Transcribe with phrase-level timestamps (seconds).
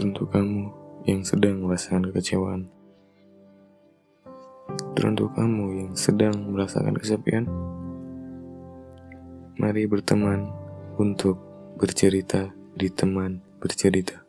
[0.00, 0.72] Teruntuk kamu
[1.04, 2.72] yang sedang merasakan kekecewaan.
[4.96, 7.44] Teruntuk kamu yang sedang merasakan kesepian.
[9.60, 10.48] Mari berteman
[10.96, 11.36] untuk
[11.76, 14.24] bercerita di teman bercerita.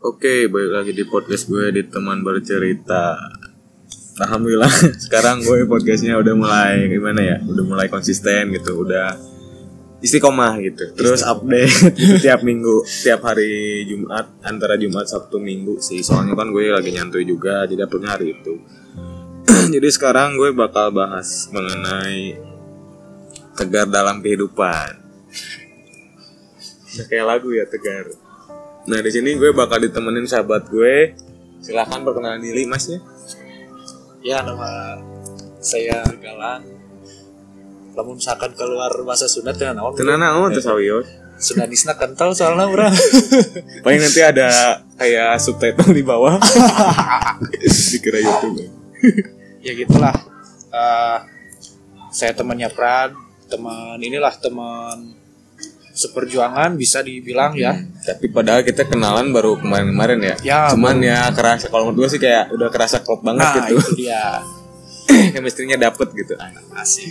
[0.00, 3.20] Oke, balik lagi di podcast gue di teman bercerita.
[4.24, 4.72] Alhamdulillah,
[5.04, 7.36] sekarang gue podcastnya udah mulai gimana ya?
[7.44, 9.35] Udah mulai konsisten gitu, udah
[10.04, 10.92] istiqomah gitu.
[10.92, 16.04] Terus update gitu tiap minggu, tiap hari Jumat antara Jumat Sabtu Minggu sih.
[16.04, 18.54] Soalnya kan gue lagi nyantuy juga, jadi uploadnya hari itu.
[19.74, 22.36] jadi sekarang gue bakal bahas mengenai
[23.56, 25.04] tegar dalam kehidupan.
[27.08, 28.08] Kayak lagu ya tegar.
[28.86, 31.16] Nah di sini gue bakal ditemenin sahabat gue.
[31.60, 33.00] Silahkan perkenalan diri mas ya.
[34.22, 35.00] Ya nama
[35.60, 36.75] saya Galang.
[37.96, 39.96] Lamun misalkan keluar masa sunat ya naon.
[39.96, 41.08] Tenan naon tuh sawios.
[41.36, 42.92] Sunanisna kental soalnya urang.
[43.84, 44.48] Paling nanti ada
[44.96, 46.36] kayak subtitle di bawah.
[47.92, 48.68] Dikira YouTube.
[49.60, 50.12] ya gitulah.
[50.68, 51.18] Eh,
[52.08, 53.12] saya temannya Pran,
[53.48, 55.12] teman inilah teman
[55.92, 57.72] seperjuangan bisa dibilang ya.
[58.04, 60.34] Tapi padahal kita kenalan baru kemarin-kemarin ya.
[60.44, 63.76] Ya, Cuman ya kerasa kalau menurut gue sih kayak udah kerasa klop banget Nah, gitu.
[63.80, 64.40] itu dia.
[65.34, 66.34] Chemistry-nya dapet gitu.
[66.74, 67.06] Asik.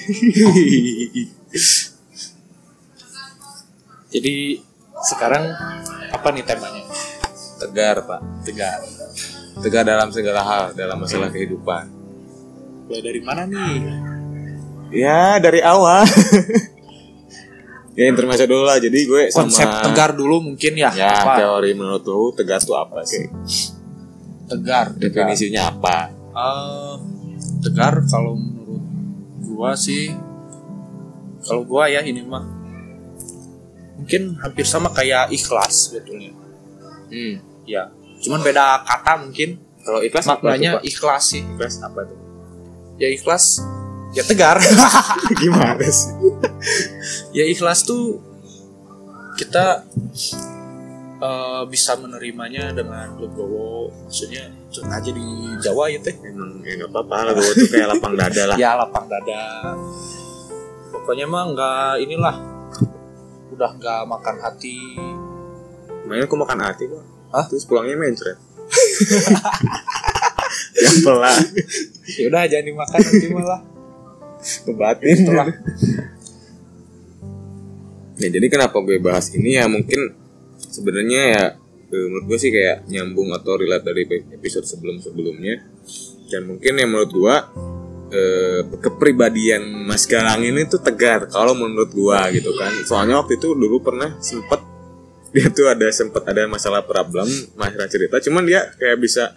[4.15, 4.63] Jadi
[5.03, 5.43] sekarang
[6.11, 6.83] apa nih temanya?
[7.59, 8.21] Tegar pak.
[8.47, 8.79] Tegar.
[9.59, 11.91] Tegar dalam segala hal dalam masalah kehidupan.
[12.87, 13.75] Mulai dari mana nih?
[14.95, 16.07] Ya dari awal.
[17.99, 18.79] ya intermezzo dulu lah.
[18.79, 20.91] Jadi gue sama Konsep tegar dulu mungkin ya.
[20.95, 21.43] Ya apa?
[21.43, 23.27] teori menurut lu tegar tuh apa sih?
[24.47, 24.95] Tegar.
[24.95, 25.27] tegar.
[25.27, 25.97] Definisinya apa?
[26.35, 27.14] Eh,
[27.65, 28.83] tegar kalau menurut
[29.43, 30.13] gua sih
[31.41, 32.45] kalau gua ya ini mah
[33.95, 36.31] mungkin hampir sama kayak ikhlas sebetulnya
[37.05, 37.37] Hmm.
[37.63, 40.85] ya cuman beda kata mungkin Kalau ikhlas apa maknanya tuh, Pak?
[40.87, 42.17] ikhlas sih ikhlas apa tuh?
[42.97, 43.45] ya ikhlas
[44.11, 44.57] ya tegar
[45.39, 46.09] Gimana sih?
[47.31, 48.17] ya ikhlas tuh
[49.35, 49.85] kita
[51.25, 55.27] eh, bisa menerimanya dengan legowo maksudnya cun aja di
[55.57, 58.55] Jawa ya teh Emang ya nggak apa-apa lah gue tuh kayak lapang dada lah.
[58.61, 59.43] ya lapang dada
[60.93, 62.35] pokoknya mah nggak inilah
[63.55, 64.77] udah nggak makan hati
[66.05, 67.03] Makanya aku makan hati kok.
[67.33, 67.43] Hah?
[67.49, 68.37] Terus pulangnya mencret.
[70.85, 71.41] Yang pelan.
[72.05, 73.61] ya udah jangan dimakan nanti malah
[74.39, 75.47] Kebatin Itulah.
[78.15, 80.13] Ya jadi kenapa gue bahas ini ya mungkin
[80.71, 81.43] sebenarnya ya
[81.91, 84.03] eh, menurut gue sih kayak nyambung atau relate dari
[84.33, 85.55] episode sebelum-sebelumnya.
[86.25, 87.35] Dan mungkin yang menurut gue
[88.15, 92.73] eh, kepribadian Mas Galang ini tuh tegar kalau menurut gue gitu kan.
[92.85, 94.61] Soalnya waktu itu dulu pernah sempet
[95.35, 98.17] dia tuh ada sempet ada masalah problem masalah cerita.
[98.23, 99.35] Cuman dia kayak bisa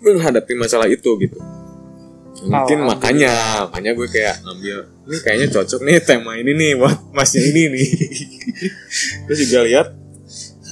[0.00, 1.38] menghadapi masalah itu gitu.
[2.40, 2.88] Mungkin Alhamdulillah.
[2.88, 3.32] makanya
[3.68, 7.88] makanya gue kayak ngambil ini kayaknya cocok nih tema ini nih buat masnya ini nih.
[9.28, 9.86] Terus juga lihat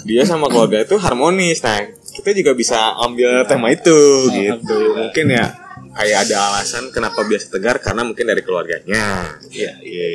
[0.08, 1.60] dia sama keluarga itu harmonis.
[1.60, 1.84] Nah
[2.16, 4.78] kita juga bisa ambil tema itu gitu.
[4.96, 5.52] Mungkin ya
[5.92, 9.36] kayak ada alasan kenapa biasa tegar karena mungkin dari keluarganya.
[9.52, 10.08] Iya, iya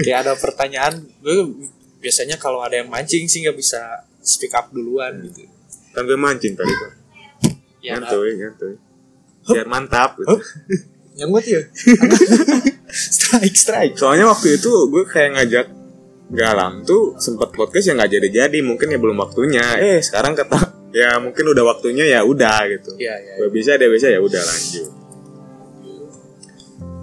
[0.00, 1.68] kayak ada pertanyaan gue
[2.00, 5.44] biasanya kalau ada yang mancing sih nggak bisa speak up duluan gitu.
[5.92, 6.92] Kan gue mancing tadi kok
[7.80, 8.74] ya nyantuy nyantuy
[9.48, 10.36] biar mantap gitu.
[11.16, 11.64] yang buat ya?
[12.90, 13.94] Strike strike.
[13.96, 15.66] Soalnya waktu itu gue kayak ngajak
[16.30, 19.62] Galang tuh sempat podcast yang nggak jadi-jadi mungkin ya belum waktunya.
[19.78, 20.58] Eh sekarang kata
[21.00, 22.94] ya mungkin udah waktunya ya udah gitu.
[22.96, 24.88] Iya, iya, Gue bisa dia bisa ya udah lanjut.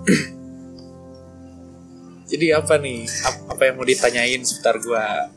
[2.28, 5.32] jadi apa nih Ap- apa yang mau ditanyain sebentar gua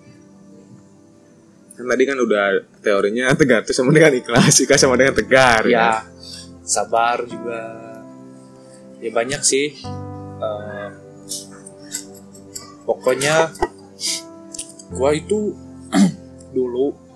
[1.75, 2.45] Kan tadi kan udah
[2.79, 6.05] teorinya tegar tuh sama dengan ikhlas, ikhlas sama dengan tegar ya
[6.61, 7.61] sabar juga
[8.99, 9.75] ya banyak sih
[10.41, 10.89] Eh,
[12.83, 13.53] pokoknya
[14.95, 15.55] gua itu
[16.57, 17.11] dulu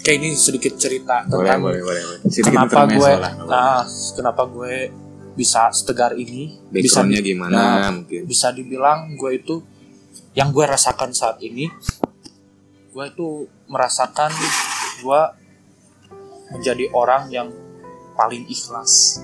[0.00, 2.20] kayak ini sedikit cerita tentang boleh, boleh, boleh.
[2.32, 3.32] Sedikit kenapa gue lah.
[3.44, 3.84] nah
[4.16, 4.74] kenapa gue
[5.36, 8.24] bisa setegar ini bisa gimana nah, mungkin.
[8.26, 9.62] bisa dibilang gue itu
[10.34, 11.68] yang gue rasakan saat ini
[12.90, 14.32] gue itu merasakan
[15.00, 15.20] gue
[16.50, 17.48] menjadi orang yang
[18.18, 19.22] paling ikhlas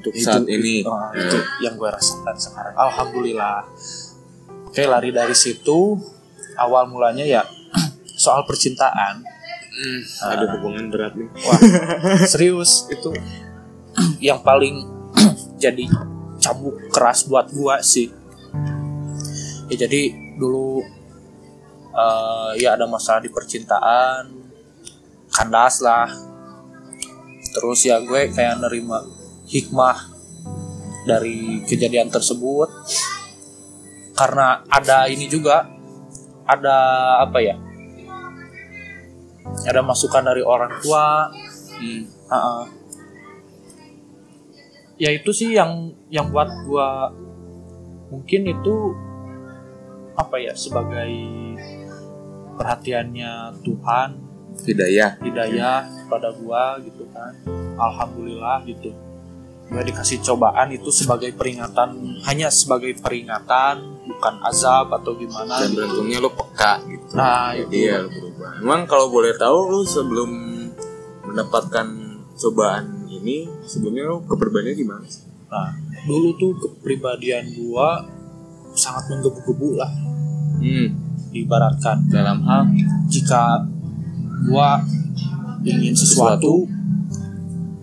[0.00, 0.80] Untuk saat ini.
[0.84, 3.68] Nah, eh, itu yang gue rasakan sekarang alhamdulillah
[4.72, 6.00] oke lari dari situ
[6.58, 7.42] awal mulanya ya
[8.24, 9.24] soal percintaan.
[9.74, 11.26] Hmm, ada hubungan berat nih.
[11.34, 11.60] wah
[12.30, 13.10] serius itu
[14.32, 14.86] yang paling
[15.62, 15.90] jadi
[16.38, 18.10] cambuk keras buat gua sih.
[19.72, 20.84] Ya jadi dulu
[21.90, 24.30] eh, ya ada masalah di percintaan
[25.34, 26.06] kandas lah.
[27.54, 29.02] Terus ya gue kayak nerima
[29.50, 29.98] hikmah
[31.06, 32.70] dari kejadian tersebut.
[34.14, 35.73] Karena ada ini juga
[36.44, 36.76] ada
[37.24, 37.56] apa ya
[39.64, 41.30] ada masukan dari orang tua.
[41.74, 42.02] Hmm.
[42.06, 42.64] Heeh.
[44.94, 47.10] ya itu sih yang yang buat gua
[48.14, 48.94] mungkin itu
[50.14, 51.10] apa ya sebagai
[52.54, 54.10] perhatiannya Tuhan.
[54.54, 55.18] Hidayah.
[55.18, 57.34] Hidayah pada gua gitu kan.
[57.74, 58.94] Alhamdulillah gitu
[59.64, 65.76] gue dikasih cobaan itu sebagai peringatan hanya sebagai peringatan bukan azab atau gimana dan gitu.
[65.80, 67.12] beruntungnya lu peka gitu.
[67.16, 67.88] Nah jadi itu.
[67.88, 68.50] ya berubah.
[68.60, 70.30] Emang kalau boleh tahu lu sebelum
[71.24, 71.86] mendapatkan
[72.36, 75.24] cobaan ini sebelumnya lu kepribadiannya gimana sih?
[75.48, 75.72] Nah
[76.04, 78.04] dulu tuh kepribadian gua
[78.76, 79.92] sangat menggebu-gebu lah.
[80.64, 80.88] Hmm.
[81.34, 82.70] diibaratkan dalam hal?
[83.10, 83.66] jika
[84.46, 84.78] gua
[85.66, 86.70] ingin sesuatu,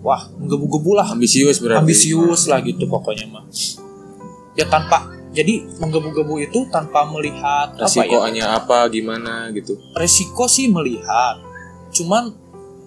[0.02, 1.06] wah menggebu-gebu lah.
[1.14, 1.80] Ambisius berarti.
[1.80, 3.46] Ambisius lah gitu pokoknya mah.
[4.52, 7.88] Ya tanpa jadi menggebu-gebu itu tanpa melihat apa ya?
[7.88, 9.80] Resikonya apa gimana gitu.
[9.96, 11.40] Resiko sih melihat.
[11.94, 12.34] Cuman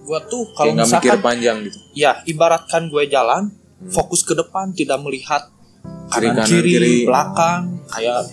[0.05, 1.77] gua tuh kalau nggak mikir panjang gitu.
[1.97, 3.91] Ya ibaratkan gue jalan Hmm.
[3.91, 5.51] fokus ke depan tidak melihat
[6.07, 6.95] Kiri kanan kanan, kiri, kiri.
[7.03, 7.61] belakang.
[7.91, 8.23] Kayak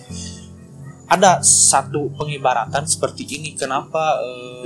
[1.05, 3.51] ada satu pengibaratan seperti ini.
[3.53, 4.65] Kenapa eh,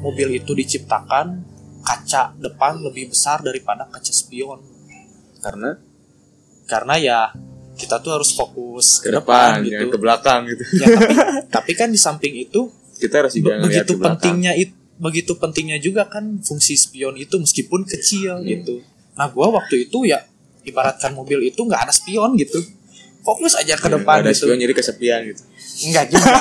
[0.00, 1.44] mobil itu diciptakan
[1.86, 4.58] kaca depan lebih besar daripada kaca spion.
[5.38, 5.78] Karena?
[6.66, 7.18] Karena ya
[7.76, 9.92] kita tuh harus fokus ke ke, depan depan, jangan gitu.
[9.92, 10.62] ke belakang gitu.
[10.74, 11.14] Ya, tapi,
[11.54, 16.08] tapi kan di samping itu kita harus juga be- begitu pentingnya itu begitu pentingnya juga
[16.08, 18.48] kan fungsi spion itu meskipun kecil Hmm.
[18.48, 18.80] gitu.
[19.14, 20.24] Nah gua waktu itu ya
[20.64, 22.58] ibaratkan mobil itu nggak ada spion gitu.
[23.20, 24.48] Fokus aja ke Ya, depan nggak ada gitu.
[24.48, 25.42] spion jadi kesepian gitu.
[25.84, 26.32] Enggak juga.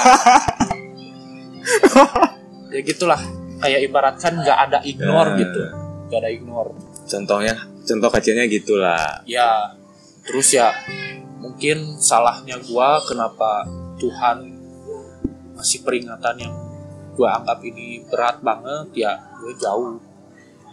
[2.69, 3.21] Ya gitulah
[3.57, 5.39] kayak ibaratkan nggak ada ignore Ya.
[5.41, 5.61] gitu.
[6.05, 6.71] Nggak ada ignore.
[7.05, 9.21] Contohnya contoh kecilnya gitulah.
[9.25, 9.75] Ya
[10.25, 10.73] terus ya
[11.37, 13.63] mungkin salahnya gua kenapa
[13.95, 14.37] Tuhan
[15.53, 16.53] masih peringatan yang
[17.13, 20.01] gua anggap ini berat banget ya gue jauh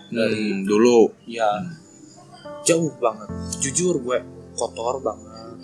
[0.09, 1.13] dari Hmm, dulu.
[1.25, 1.49] Ya
[2.63, 3.29] jauh banget.
[3.61, 4.19] Jujur gue
[4.53, 5.57] kotor banget.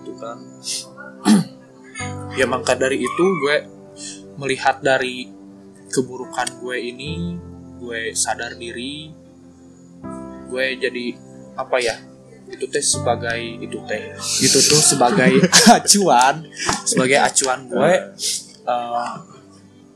[0.00, 0.38] Itu kan.
[2.36, 3.56] Ya maka dari itu gue
[4.36, 5.32] melihat dari
[5.90, 7.36] keburukan gue ini
[7.78, 9.12] gue sadar diri
[10.46, 11.06] gue jadi
[11.56, 11.96] apa ya
[12.46, 15.42] itu teh sebagai itu teh itu tuh sebagai
[15.78, 16.46] acuan
[16.86, 17.92] sebagai acuan gue
[18.66, 19.14] eh,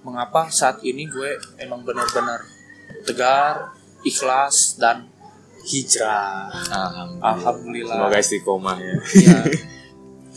[0.03, 2.43] mengapa saat ini gue emang benar-benar
[3.05, 5.07] tegar ikhlas dan
[5.61, 6.49] hijrah.
[6.73, 7.21] Alhamdulillah.
[7.21, 7.97] Alhamdulillah.
[8.01, 8.97] Semoga istiqomah ya.
[9.21, 9.41] Ya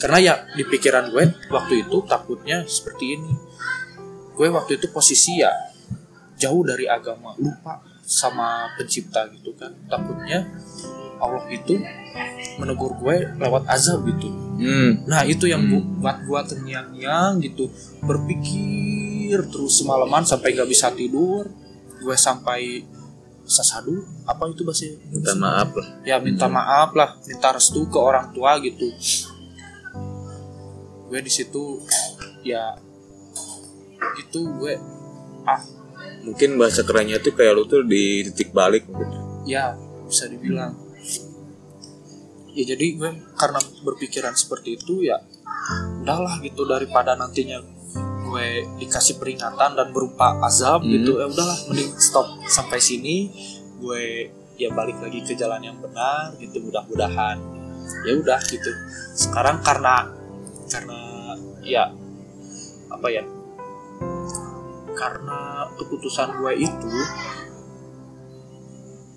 [0.03, 3.31] karena ya di pikiran gue waktu itu takutnya seperti ini
[4.33, 5.51] gue waktu itu posisi ya
[6.35, 9.71] jauh dari agama lupa sama pencipta gitu kan.
[9.87, 10.43] Takutnya
[11.21, 11.79] Allah itu
[12.59, 14.27] menegur gue lewat azab gitu.
[14.53, 15.09] Hmm.
[15.09, 15.97] nah itu yang Hmm.
[15.97, 17.73] buat gue terngiang-ngiang gitu
[18.05, 21.49] berpikir terus semalaman sampai nggak bisa tidur.
[22.03, 22.83] Gue sampai
[23.43, 25.87] sasadu apa itu bahasa minta maaf lah.
[26.03, 28.87] Ya minta maaf lah minta restu ke orang tua gitu.
[31.07, 31.79] Gue di situ
[32.43, 32.75] ya
[34.19, 34.73] itu gue.
[35.43, 35.61] Ah.
[36.23, 39.43] Mungkin bahasa kerennya tuh kayak lu tuh di titik balik mungkin.
[39.43, 39.75] Ya
[40.07, 40.75] bisa dibilang.
[42.53, 45.19] Ya jadi gue karena berpikiran seperti itu ya
[46.03, 47.59] udahlah gitu daripada nantinya
[48.23, 48.47] gue
[48.81, 50.91] dikasih peringatan dan berupa azab Hmm.
[50.95, 53.29] gitu ya udahlah mending stop sampai sini.
[53.83, 57.37] Gue ya balik lagi ke jalan yang benar gitu mudah-mudahan.
[58.07, 58.71] Ya udah gitu.
[59.11, 60.07] Sekarang karena
[60.71, 60.99] karena
[61.67, 61.91] ya
[62.89, 63.23] apa ya
[65.03, 66.95] karena keputusan gue itu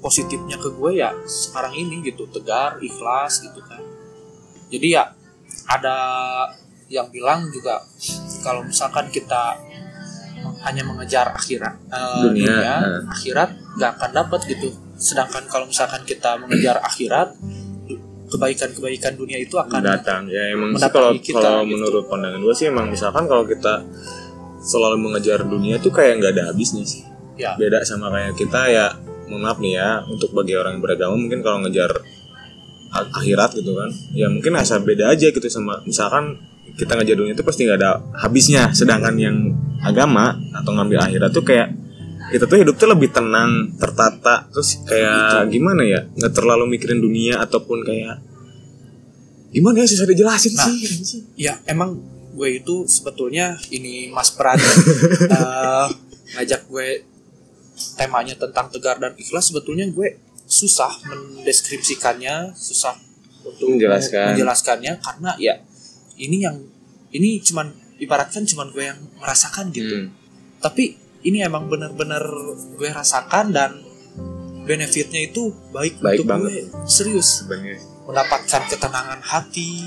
[0.03, 3.83] positifnya ke gue ya sekarang ini gitu tegar ikhlas gitu kan
[4.67, 5.05] jadi ya
[5.71, 5.97] ada
[6.91, 7.87] yang bilang juga
[8.43, 9.59] kalau misalkan kita
[10.67, 13.03] hanya mengejar akhirat eh, Dunia, dunia, eh.
[13.15, 17.35] akhirat nggak akan dapat gitu sedangkan kalau misalkan kita mengejar akhirat
[18.27, 21.79] kebaikan-kebaikan dunia itu akan datang ya emang sih kalau kita, kalau gitu.
[21.79, 23.87] menurut pandangan gue sih emang misalkan kalau kita
[24.67, 27.07] selalu mengejar dunia tuh kayak nggak ada habisnya sih.
[27.39, 27.55] Ya.
[27.55, 28.87] Beda sama kayak kita ya
[29.31, 31.91] mohon maaf nih ya untuk bagi orang yang beragama mungkin kalau ngejar
[32.91, 36.39] akhirat gitu kan ya mungkin asa beda aja gitu sama misalkan
[36.79, 38.73] kita ngejar dunia itu pasti nggak ada habisnya.
[38.75, 39.37] Sedangkan yang
[39.81, 41.73] agama atau ngambil akhirat tuh kayak
[42.27, 47.39] kita tuh hidup tuh lebih tenang tertata terus kayak gimana ya nggak terlalu mikirin dunia
[47.39, 48.19] ataupun kayak
[49.55, 50.67] gimana ya susah dijelasin Nah.
[51.07, 51.23] sih.
[51.39, 51.97] ya emang
[52.37, 54.61] gue itu sebetulnya ini Mas Pran
[55.33, 55.87] eh,
[56.33, 56.89] ngajak gue
[57.95, 62.95] temanya tentang tegar dan ikhlas sebetulnya gue susah mendeskripsikannya susah
[63.43, 64.33] untuk Menjelaskan.
[64.33, 65.55] menjelaskannya karena ya
[66.17, 66.57] ini yang
[67.11, 70.11] ini cuman ibaratkan cuman gue yang merasakan gitu Hmm.
[70.59, 72.23] tapi ini emang benar-benar
[72.75, 73.71] gue rasakan dan
[74.63, 76.51] benefitnya itu baik, Baik untuk banget.
[76.67, 77.47] gue serius
[78.03, 79.87] mendapatkan ketenangan hati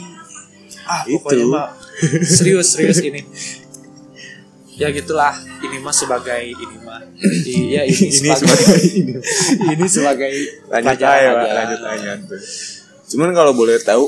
[0.86, 1.20] ah Itu.
[1.20, 1.68] pokoknya mah
[2.38, 3.22] serius serius ini.
[4.79, 7.03] Ya gitulah ini mah sebagai ini mah.
[7.44, 9.13] Iya ini, ini sebagai sebagai ini.
[9.75, 10.32] Ini sebagai
[10.72, 12.41] lanjut aja lanjut aja tuh.
[13.10, 14.06] cuman kalau boleh tahu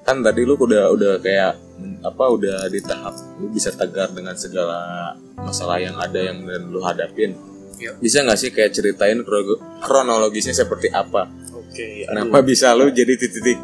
[0.00, 1.60] kan tadi lu udah udah kayak
[2.00, 6.80] apa udah di tahap lu bisa tegar dengan segala masalah yang ada yang dan lu
[6.80, 7.36] hadapin.
[7.74, 7.90] Iya.
[7.98, 11.26] bisa nggak sih kayak ceritain krono- kronologisnya seperti apa?
[11.52, 13.58] Oke kenapa bisa lu jadi titik-titik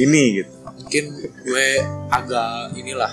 [0.00, 1.04] ini gitu mungkin
[1.44, 1.68] gue
[2.08, 3.12] agak inilah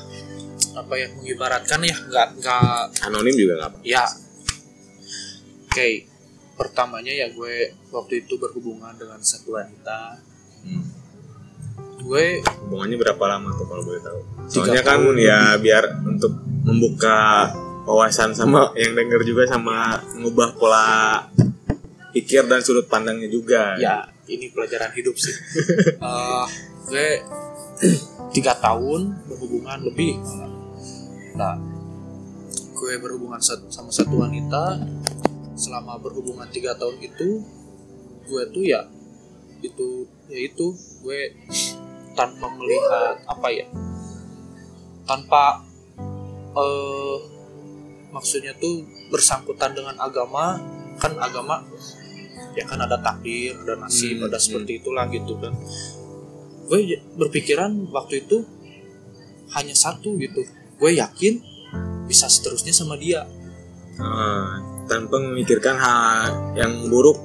[0.77, 4.05] apa ya mengibaratkan ya nggak nggak anonim juga nggak apa ya.
[5.67, 6.07] Oke
[6.57, 10.24] pertamanya ya gue waktu itu berhubungan dengan satu wanita.
[10.65, 10.83] Hmm.
[11.97, 14.19] gue hubungannya berapa lama tuh kalau boleh tahu?
[14.47, 17.51] Soalnya kan ya biar untuk membuka
[17.83, 20.88] wawasan sama yang denger juga sama ngubah pola
[22.15, 23.75] pikir dan sudut pandangnya juga.
[23.75, 25.36] Ya ini pelajaran hidup sih.
[25.97, 26.45] Eh,
[26.88, 27.07] gue
[28.36, 30.17] tiga tahun berhubungan lebih.
[31.38, 31.57] Nah
[32.77, 34.77] gue berhubungan sama satu wanita
[35.57, 37.41] selama berhubungan tiga tahun itu
[38.29, 38.86] gue tuh ya
[39.65, 41.22] itu ya itu gue
[42.13, 43.65] tanpa melihat apa ya
[45.10, 45.65] tanpa
[46.53, 47.17] eh
[48.13, 50.62] maksudnya tuh bersangkutan dengan agama
[50.98, 51.65] kan agama
[52.57, 55.53] ya kan ada takdir ada nasib Hmm, ada seperti itulah gitu kan
[56.67, 58.43] gue j- berpikiran waktu itu
[59.53, 60.43] hanya satu gitu.
[60.75, 61.39] Gue yakin
[62.05, 63.24] bisa seterusnya sama dia.
[63.97, 66.05] Ah, tanpa memikirkan hal
[66.53, 67.17] yang buruk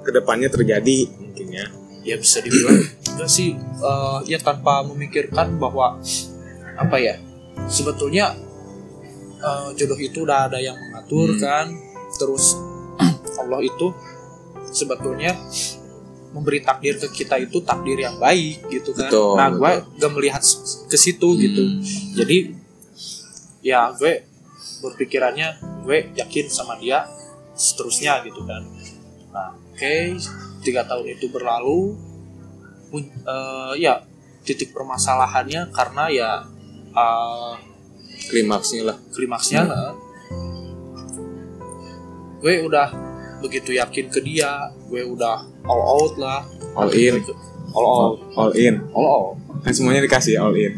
[0.00, 1.66] ke depannya terjadi mungkin ya.
[2.00, 2.80] Ya bisa dibilang
[3.12, 3.56] enggak sih.
[3.58, 5.98] Eh, ya tanpa memikirkan bahwa
[6.76, 7.16] apa ya
[7.66, 8.32] sebetulnya
[9.36, 11.40] eh, jodoh itu udah ada yang mengatur Hmm.
[11.40, 11.66] kan.
[12.14, 12.56] Terus
[13.40, 13.92] Allah itu
[14.70, 15.34] sebetulnya
[16.30, 19.10] memberi takdir ke kita itu takdir yang baik gitu kan.
[19.10, 20.42] Betul, nah gue gak melihat
[20.86, 21.62] ke situ gitu.
[21.62, 21.82] Hmm.
[22.14, 22.38] jadi
[23.60, 24.24] ya gue
[24.80, 27.04] berpikirannya gue yakin sama dia
[27.52, 28.62] seterusnya gitu kan.
[29.34, 29.94] Nah oke
[30.64, 31.98] tiga tahun itu berlalu
[32.94, 34.00] eh, ya
[34.46, 36.30] titik permasalahannya karena ya
[36.94, 37.54] eh,
[38.30, 38.96] klimaksnya lah.
[39.12, 39.92] klimaksnya eh,
[42.40, 43.09] gue udah
[43.40, 44.52] begitu yakin ke dia
[44.86, 46.40] gue udah all out lah.
[46.72, 47.18] All in.
[47.70, 48.16] All out.
[48.34, 48.74] All in.
[48.92, 49.28] All out.
[49.60, 50.72] Kan semuanya dikasih all in.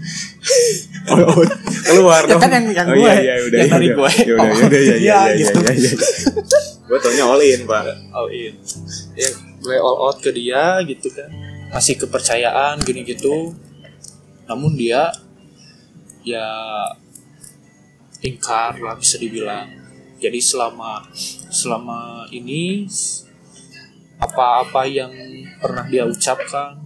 [1.11, 1.51] All out.
[1.83, 2.41] Keluar Ya dong.
[2.41, 3.03] kan yang- yang oh, gue.
[3.03, 3.95] iya, iya, udah, Yang iya, udah.
[3.95, 4.11] gue.
[4.13, 5.59] ya udah Oh, ya udah ya ya iya, ya gitu.
[5.61, 5.93] ya, ya,
[6.89, 7.85] gue taunya all in pak.
[8.11, 8.55] All in.
[9.15, 9.29] Ya
[9.59, 11.31] gue all out ke dia gitu kan.
[11.69, 13.55] Masih kepercayaan gini gitu
[14.43, 15.09] namun dia
[16.21, 16.45] ya
[18.21, 19.67] ingkar lah bisa dibilang
[20.23, 21.03] jadi selama
[21.51, 22.87] selama ini
[24.23, 25.11] apa-apa yang
[25.59, 26.79] pernah dia ucapkan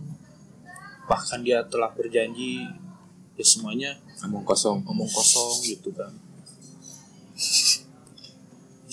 [1.04, 2.64] bahkan dia telah berjanji
[3.36, 3.92] ya semuanya
[4.24, 4.80] ngomong kosong.
[4.88, 6.08] ngomong kosong gitu kan.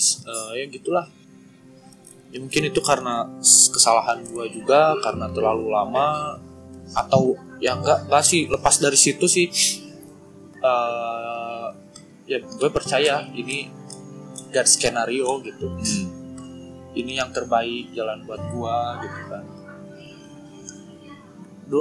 [0.04, 1.08] Eh, ya gitulah.
[2.36, 3.24] Ya mungkin itu karena
[3.72, 6.36] kesalahan gua juga karena terlalu lama
[6.92, 9.48] atau ya enggak enggak sih lepas dari situ sih
[10.60, 11.68] eh
[12.28, 13.68] ya gue percaya ini
[14.54, 15.68] God skenario gitu.
[15.68, 16.22] Hmm.
[16.94, 19.44] ini yang terbaik jalan buat gua gitu kan.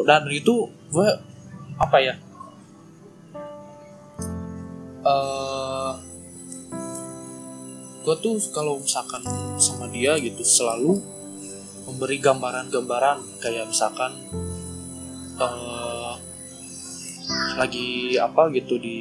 [0.09, 1.09] Dan itu gue
[1.77, 2.15] apa ya?
[5.05, 5.93] Eh
[8.03, 9.23] gue tuh kalau misalkan
[9.61, 10.97] sama dia gitu selalu
[11.85, 13.21] memberi gambaran-gambaran.
[13.45, 14.17] Kayak misalkan
[15.37, 16.15] eh
[17.55, 18.99] lagi apa gitu di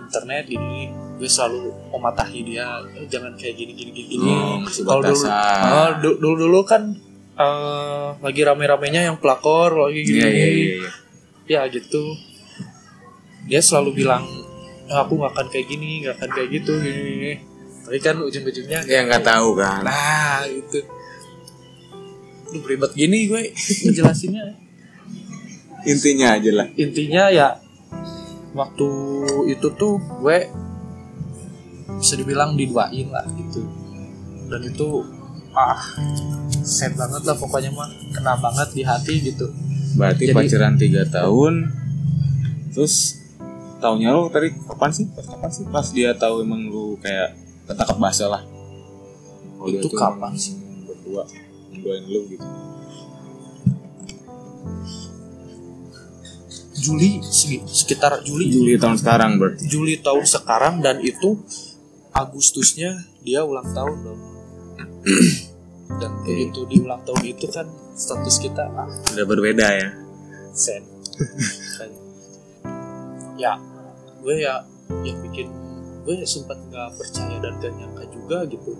[0.00, 0.88] internet gini
[1.18, 5.62] gue selalu mematahi dia "Eh, jangan kayak gini gini gini gini masih kalau dulu batasan.
[5.64, 6.82] Ah, du- dulu dulu kan
[7.34, 10.90] eh, lagi rame-ramenya yang pelakor lagi gini iya iya iya iya.
[11.48, 12.14] ya gitu
[13.44, 14.22] dia selalu bilang
[14.86, 17.32] "Ah, aku nggak akan kayak gini nggak akan kayak gitu gini, gini.
[17.82, 20.80] tapi kan ujung-ujungnya ya nggak tahu kan nah itu
[22.48, 23.42] lu ribet gini gue
[23.84, 24.67] ngejelasinnya
[25.84, 26.66] intinya aja lah.
[26.74, 27.48] Intinya ya
[28.52, 28.88] waktu
[29.52, 30.48] itu tuh gue
[31.98, 33.62] bisa dibilang diduain lah gitu.
[34.48, 35.04] Dan itu
[35.52, 35.78] ah
[36.64, 37.88] sad banget lah pokoknya mah.
[38.14, 39.46] Kena banget di hati gitu.
[39.94, 41.74] Berarti Jadi- pacaran tiga tahun
[42.74, 43.18] terus
[43.78, 45.06] taunya lo tadi kapan sih?
[45.10, 45.64] Pas kapan sih?
[45.68, 47.34] Pas dia tahu emang lu kayak
[47.66, 48.42] ketangkap basah lah.
[49.58, 50.54] Oh, Itu kapan sih?
[50.86, 51.26] berdua
[51.74, 52.46] mendoain lu gitu
[56.78, 57.20] Juli
[57.66, 61.38] sekitar Juli Juli tahun sekarang berarti Juli tahun sekarang dan itu
[62.18, 64.20] Agustusnya dia ulang tahun dong.
[66.02, 69.88] dan begitu di ulang tahun itu kan status kita ah, udah berbeda ya
[70.52, 70.82] sen.
[73.38, 73.54] Ya,
[74.18, 74.66] gue ya
[75.06, 75.46] yang bikin
[76.02, 78.74] gue sempat nggak percaya dan gak nyangka juga gitu.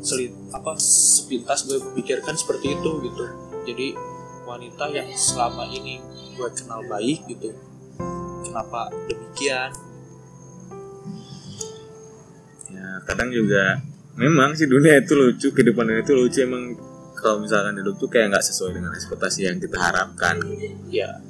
[0.00, 3.24] Selit apa sepintas gue memikirkan seperti itu gitu.
[3.68, 3.86] Jadi
[4.48, 6.00] wanita yang selama ini
[6.34, 7.52] gue kenal baik gitu.
[8.48, 9.68] Kenapa demikian?
[12.68, 13.80] ya kadang juga
[14.14, 16.76] memang sih dunia itu lucu kehidupan dunia itu lucu emang
[17.18, 20.38] kalau misalkan hidup tuh kayak nggak sesuai dengan ekspektasi yang kita harapkan
[20.88, 21.20] Ya,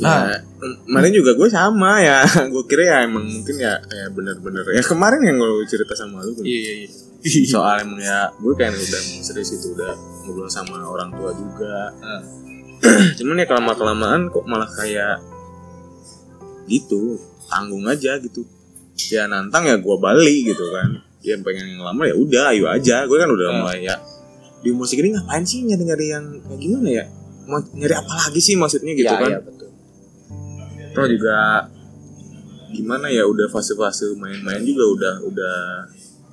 [0.00, 0.32] nah
[0.88, 5.20] kemarin juga gue sama ya gue kira ya emang mungkin ya ya bener-bener ya kemarin
[5.20, 6.44] yang gue cerita sama lu kan.
[6.48, 6.88] iya iya.
[7.24, 9.92] Soal emang ya gue kayak udah mau serius itu udah
[10.24, 11.92] ngobrol sama orang tua juga.
[12.00, 12.22] Ah.
[13.20, 15.20] cuman ya kelama kelamaan kok malah kayak
[16.64, 18.46] gitu tanggung aja gitu.
[19.12, 21.04] Ya nantang ya gue balik gitu kan.
[21.20, 23.04] Ya pengen yang lama ya udah ayo aja.
[23.04, 23.56] Gue kan udah Ah.
[23.60, 23.96] mulai ya
[24.60, 27.04] di umur segini ngapain sih nyari nyari yang kayak gimana ya?
[27.48, 29.30] Mau nyari apa lagi sih maksudnya gitu ya, kan?
[29.32, 29.68] ya, betul.
[30.92, 31.36] Toh juga
[32.70, 35.56] gimana ya udah fase-fase main-main juga udah udah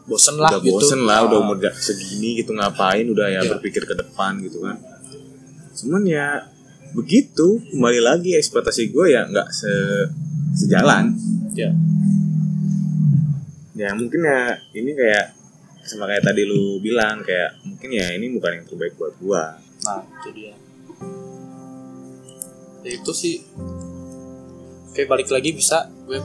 [0.08, 0.72] Bosen lah udah gitu.
[0.74, 3.50] bosen lah udah Ah, umur segini gitu ngapain udah ya Iya.
[3.52, 4.80] berpikir ke depan gitu kan
[5.78, 6.48] cuman ya
[6.92, 9.72] begitu kembali lagi ekspektasi gue ya nggak se
[10.56, 11.12] sejalan
[11.54, 11.70] Ya.
[13.76, 14.40] ya mungkin ya
[14.74, 15.36] ini kayak
[15.84, 19.44] sama kayak tadi lu bilang kayak mungkin ya ini bukan yang terbaik buat gua
[19.80, 20.54] Nah, itu dia.
[22.82, 23.46] Ya itu sih
[24.92, 26.18] kayak balik lagi bisa gue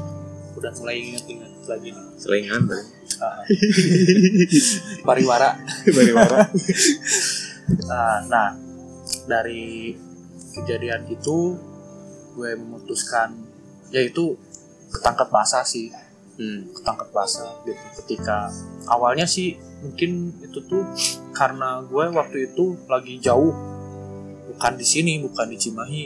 [0.55, 2.05] udah mulai inget-inget lagi nih.
[2.19, 3.47] selingan tadi Ah.
[5.07, 5.55] pariwara.
[5.87, 6.51] Bariwara.
[7.87, 8.51] Nah, nah,
[9.31, 9.95] dari
[10.59, 11.55] kejadian itu
[12.35, 13.37] gue memutuskan
[13.93, 14.35] yaitu
[14.93, 15.93] ketangkep basah sih
[16.41, 16.73] hmm.
[16.81, 18.49] ketangkep basah gitu ketika
[18.89, 20.85] awalnya sih mungkin itu tuh
[21.37, 23.53] karena gue waktu itu lagi jauh
[24.53, 26.05] bukan di sini bukan di Cimahi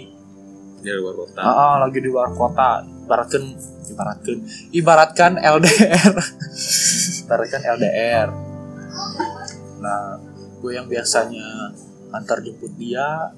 [0.87, 1.41] di luar kota.
[1.43, 2.87] Ah, ah, lagi di luar kota.
[2.87, 3.43] Ibaratkan
[3.87, 4.37] ibaratkan
[4.75, 6.15] ibaratkan LDR
[7.23, 8.29] ibaratkan LDR
[9.79, 10.19] nah
[10.59, 11.71] gue yang biasanya
[12.11, 13.31] antar jemput dia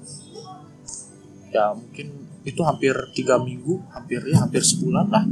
[1.53, 5.25] ya mungkin itu hampir tiga minggu hampir ya hampir sebulan lah.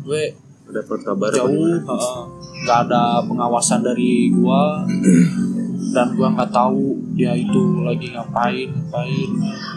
[0.00, 0.32] Gue
[0.72, 1.84] dapat kabar jauh
[2.62, 4.86] nggak ada pengawasan dari gua
[5.92, 9.30] dan gua nggak tahu dia itu lagi ngapain ngapain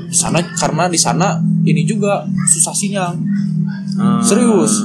[0.08, 3.14] di sana karena di sana ini juga susah sinyal
[3.96, 4.20] Ah.
[4.20, 4.84] Serius?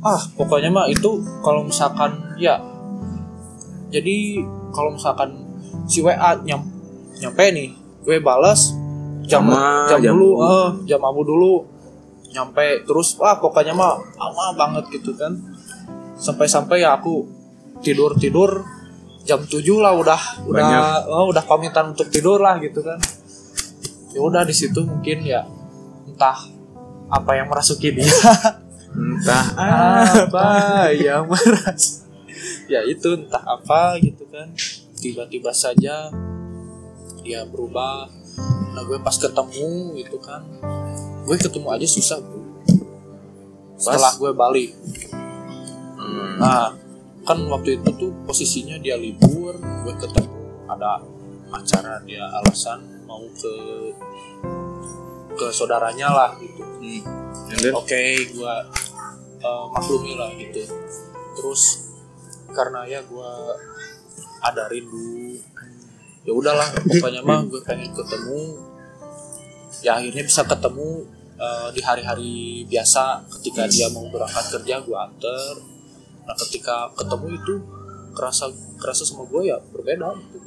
[0.00, 1.08] ah pokoknya mah itu
[1.42, 2.56] kalau misalkan ya
[3.86, 5.36] jadi kalau misalkan
[5.84, 6.64] si WA nyam,
[7.16, 8.72] nyampe nih gue balas
[9.24, 10.46] jam Sama, jam, jam dulu dulu.
[10.46, 11.54] eh, jam abu dulu
[12.30, 15.36] nyampe terus wah pokoknya mah lama banget gitu kan
[16.14, 17.26] sampai-sampai ya aku
[17.80, 18.62] tidur tidur
[19.26, 20.70] jam 7 lah udah udah
[21.10, 22.96] oh, udah pamitan untuk tidur lah gitu kan.
[24.14, 25.44] Ya udah di situ mungkin ya
[26.06, 26.38] entah
[27.10, 28.08] apa yang merasuki dia.
[28.94, 29.46] Entah
[30.24, 30.48] apa
[30.94, 32.06] yang meras
[32.70, 34.54] ya itu entah apa gitu kan.
[34.96, 36.08] Tiba-tiba saja
[37.20, 38.08] dia berubah.
[38.72, 40.46] Nah gue pas ketemu gitu kan
[41.26, 42.42] gue ketemu aja susah bro
[43.76, 44.70] setelah gue balik.
[46.00, 46.38] Hmm.
[46.40, 46.72] nah
[47.26, 50.38] kan waktu itu tuh posisinya dia libur gue ketemu
[50.70, 51.02] ada
[51.50, 53.54] acara dia alasan mau ke
[55.36, 56.64] ke saudaranya lah gitu.
[56.64, 57.02] Hmm.
[57.46, 58.02] Then, oke
[58.34, 58.66] gua
[59.44, 60.64] uh, maklumi lah gitu.
[61.36, 61.92] Terus
[62.50, 63.54] karena ya gua
[64.40, 65.36] ada rindu
[66.26, 68.58] ya udahlah pokoknya mah gue pengen ketemu.
[69.84, 71.04] Ya akhirnya bisa ketemu
[71.36, 75.75] uh, di hari-hari biasa ketika dia mau berangkat kerja gua anter
[76.26, 77.54] nah ketika ketemu itu
[78.12, 80.38] kerasa kerasa sama gue ya berbeda gitu.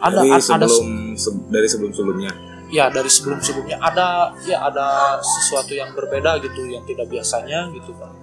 [0.00, 2.32] Ada dari ada sebelum se- dari sebelum sebelumnya?
[2.70, 7.90] Ya dari sebelum sebelumnya ada ya ada sesuatu yang berbeda gitu yang tidak biasanya gitu
[7.98, 8.14] kan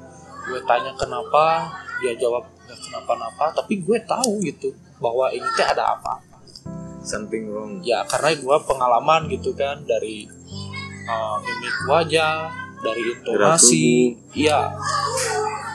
[0.48, 1.68] gue tanya kenapa
[2.00, 4.72] dia jawab nggak kenapa-napa tapi gue tahu gitu
[5.04, 6.24] bahwa ini teh ada apa
[7.04, 7.84] something wrong.
[7.84, 10.28] Ya karena gue pengalaman gitu kan dari
[11.08, 12.48] uh, mimik wajah
[12.80, 14.72] dari intonasi iya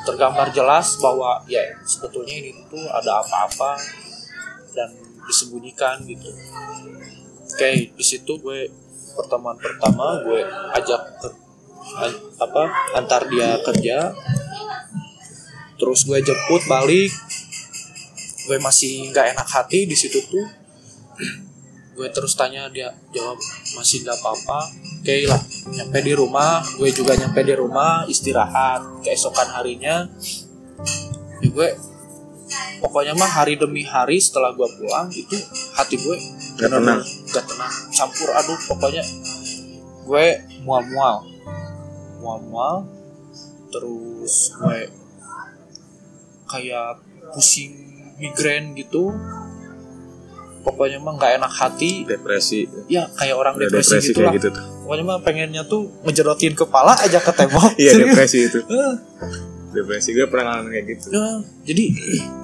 [0.03, 3.79] tergambar jelas bahwa ya sebetulnya ini tuh ada apa-apa
[4.75, 4.91] dan
[5.27, 6.31] disembunyikan gitu.
[7.53, 8.67] Oke di situ gue
[9.13, 10.41] pertemuan pertama gue
[10.79, 11.29] ajak ke
[12.41, 12.63] apa
[12.99, 14.11] antar dia kerja.
[15.79, 17.11] Terus gue jemput balik.
[18.43, 20.63] Gue masih nggak enak hati di situ tuh
[22.03, 23.39] gue terus tanya dia jawab
[23.79, 24.59] masih nggak apa-apa.
[24.99, 25.39] Oke lah
[25.71, 30.11] nyampe di rumah gue juga nyampe di rumah istirahat keesokan harinya.
[31.39, 31.69] Ya gue
[32.83, 35.39] pokoknya mah hari demi hari setelah gue pulang itu
[35.79, 36.19] hati gue
[36.59, 37.01] Gak tenang.
[37.31, 39.07] gak tenang campur aduk pokoknya
[40.03, 40.27] gue
[40.67, 41.23] mual-mual.
[42.19, 42.91] Mual-mual
[43.71, 44.91] terus gue
[46.51, 46.99] kayak
[47.31, 47.79] pusing
[48.19, 49.15] migrain gitu
[50.63, 52.07] pokoknya mah nggak enak hati.
[52.07, 52.65] Depresi.
[52.87, 54.65] Ya kayak orang Udah depresi, depresi gitu kayak lah gitu tuh.
[54.87, 57.71] Pokoknya mah pengennya tuh ngejerotin kepala aja ke tembok.
[57.83, 58.61] Iya depresi itu.
[58.73, 58.95] Eh,
[59.73, 61.07] depresi gue pernah ngalamin kayak gitu.
[61.17, 61.27] Ya,
[61.65, 61.85] jadi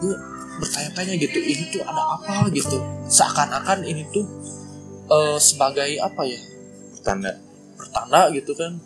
[0.00, 0.16] gue
[0.58, 2.76] bertanya-tanya gitu ini tuh ada apa gitu?
[3.04, 4.24] Seakan-akan ini tuh
[5.12, 6.40] eh, sebagai apa ya?
[7.04, 7.36] Tanda.
[7.76, 8.80] Pertanda gitu kan.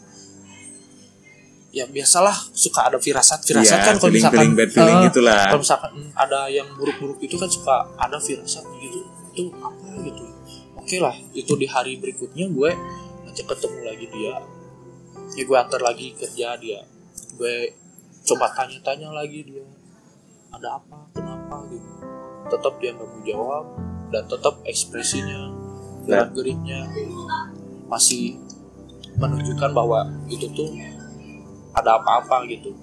[1.72, 5.20] Ya biasalah suka ada firasat firasat Iya, kan kalau misalkan feeling bad feeling eh, gitu
[5.24, 9.01] kalau misalkan ada yang buruk-buruk itu kan suka ada firasat gitu
[9.32, 10.24] itu apa gitu.
[10.76, 12.70] Oke lah itu di hari berikutnya gue
[13.24, 14.34] ngajak ketemu lagi dia.
[15.32, 16.84] Ya gue antar lagi kerja dia.
[17.40, 17.72] Gue
[18.28, 19.64] coba tanya-tanya lagi dia
[20.52, 21.08] ada apa?
[21.16, 21.64] Kenapa?
[21.72, 21.90] gitu.
[22.52, 23.64] Tetap dia nggak mau jawab
[24.12, 25.48] dan tetap ekspresinya
[26.04, 26.84] gerak geriknya
[27.88, 28.36] masih
[29.16, 30.76] menunjukkan bahwa itu tuh
[31.72, 32.76] ada apa-apa gitu.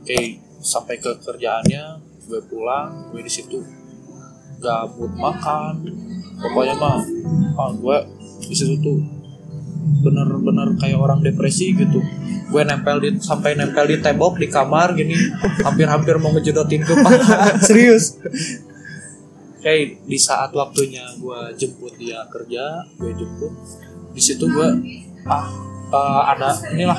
[0.00, 3.83] Oke sampai ke kerjaannya gue pulang gue di situ
[4.64, 5.84] gak mood makan.
[6.40, 6.98] Pokoknya mah
[7.60, 7.96] ah, gue
[8.48, 8.98] di situ tuh
[10.00, 12.00] bener-bener kayak orang depresi gitu.
[12.48, 15.16] Gue nempel di sampai nempel di tembok di kamar gini
[15.64, 17.20] hampir-hampir mau ngejedotin kepala
[17.66, 18.16] serius?
[19.64, 23.52] Kayak di saat waktunya gue jemput dia kerja gue jemput
[24.14, 24.68] di situ gue
[25.24, 25.48] ah
[25.88, 26.98] eh, ada inilah.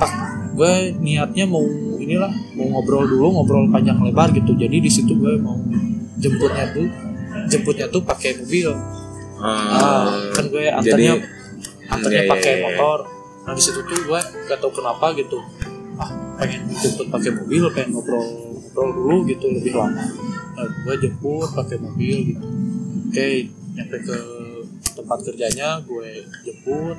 [0.00, 0.12] Ah,
[0.52, 1.64] gue niatnya mau
[1.96, 4.52] inilah mau ngobrol dulu ngobrol panjang lebar gitu.
[4.56, 5.56] Jadi di situ gue mau
[6.20, 6.86] jemputnya tuh
[7.48, 8.70] jemputnya tuh pakai mobil.
[9.40, 11.16] Ah, kan gue antarnya
[11.88, 12.64] antarnya iya, pakai iya, iya.
[12.76, 12.98] motor.
[13.48, 15.40] Nah di situ tuh gue gak tau kenapa gitu.
[15.96, 18.24] Ah pengen jemput pakai mobil pengen ngobrol
[18.72, 20.04] ngobrol dulu gitu lebih lama.
[20.56, 22.46] Nah, gue jemput pakai mobil gitu.
[23.10, 23.28] Oke
[23.76, 24.16] nyampe ke
[24.96, 26.08] tempat kerjanya gue
[26.44, 26.96] jemput.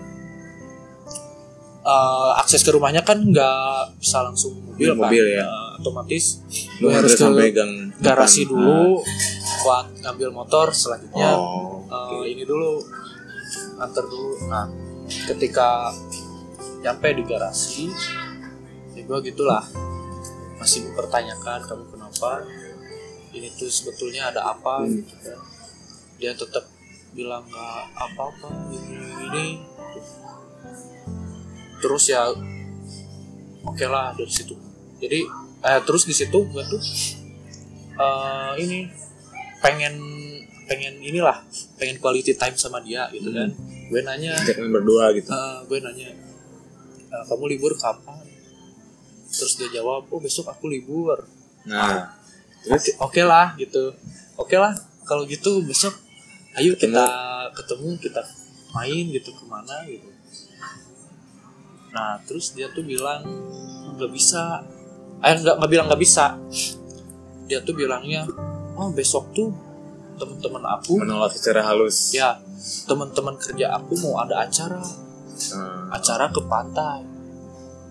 [1.82, 5.42] Eh, akses ke rumahnya kan nggak bisa langsung mobil, Mobil, kan?
[5.42, 5.50] ya.
[5.82, 6.46] Otomatis
[6.78, 8.54] lu harus ke sampai gang garasi depan.
[8.54, 9.02] dulu
[9.66, 12.80] buat ngambil motor selanjutnya oh eh, ini dulu
[13.82, 14.48] antar dulu.
[14.48, 14.66] Nah
[15.28, 15.92] ketika
[16.82, 17.90] nyampe di garasi
[18.96, 19.66] ya gue gitulah.
[20.62, 22.46] Masih mempertanyakan kamu kenapa?
[23.34, 24.86] Ini tuh sebetulnya ada apa?
[24.86, 24.94] Hmm.
[24.94, 25.40] gitu kan.
[26.22, 26.70] Dia tetap
[27.18, 29.46] bilang nggak apa-apa ini ini.
[31.82, 32.30] Terus ya
[33.66, 34.54] oke lah dari situ.
[35.02, 35.26] Jadi
[35.62, 36.82] eh, terus di situ gue tuh
[37.96, 38.90] eh, ini
[39.62, 39.96] pengen
[40.66, 41.44] pengen inilah
[41.76, 43.50] pengen quality time sama dia gitu kan.
[43.92, 44.32] Gue nanya
[44.72, 45.28] berdua gitu.
[45.30, 46.10] eh, gue nanya
[47.12, 48.24] "Eh, kamu libur kapan?
[49.28, 51.28] Terus dia jawab oh besok aku libur.
[51.68, 52.16] Nah
[52.68, 53.92] oke oke lah gitu.
[54.36, 54.72] Oke lah
[55.04, 55.92] kalau gitu besok
[56.56, 57.04] ayo kita
[57.52, 58.22] ketemu kita
[58.72, 60.08] main gitu ke mana gitu.
[61.92, 63.24] Nah terus dia tuh bilang
[63.96, 64.64] nggak bisa
[65.22, 66.38] eh nggak nggak bilang nggak bisa.
[67.46, 68.26] Dia tuh bilangnya
[68.78, 69.54] oh besok tuh
[70.18, 72.14] teman-teman aku menolak secara halus.
[72.14, 72.42] Ya
[72.86, 74.82] teman-teman kerja aku mau ada acara.
[75.52, 77.02] Hmm, acara ke pantai.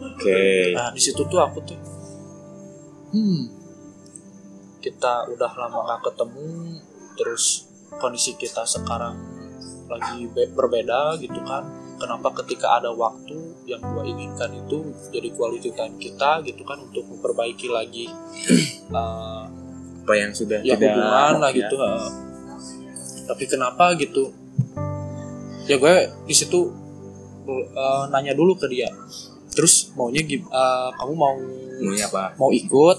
[0.00, 0.72] Oke.
[0.72, 1.76] Nah di situ tuh aku tuh,
[3.10, 3.40] hmm,
[4.78, 6.78] kita udah lama gak ketemu,
[7.18, 7.66] terus
[7.98, 9.18] kondisi kita sekarang
[9.90, 11.66] lagi be- berbeda gitu kan.
[11.98, 17.06] Kenapa ketika ada waktu yang gua inginkan itu jadi quality time kita gitu kan untuk
[17.06, 18.10] memperbaiki lagi
[18.90, 19.46] uh,
[20.00, 21.58] apa yang sudah ya tidak hubungan lah ya.
[21.62, 21.76] gitu.
[21.78, 22.10] uh.
[23.30, 24.34] Tapi kenapa gitu?
[25.70, 26.74] Ya gue di situ
[27.46, 28.90] uh, nanya dulu ke dia.
[29.54, 31.38] Terus maunya uh, kamu mau
[31.78, 32.98] maunya apa mau ikut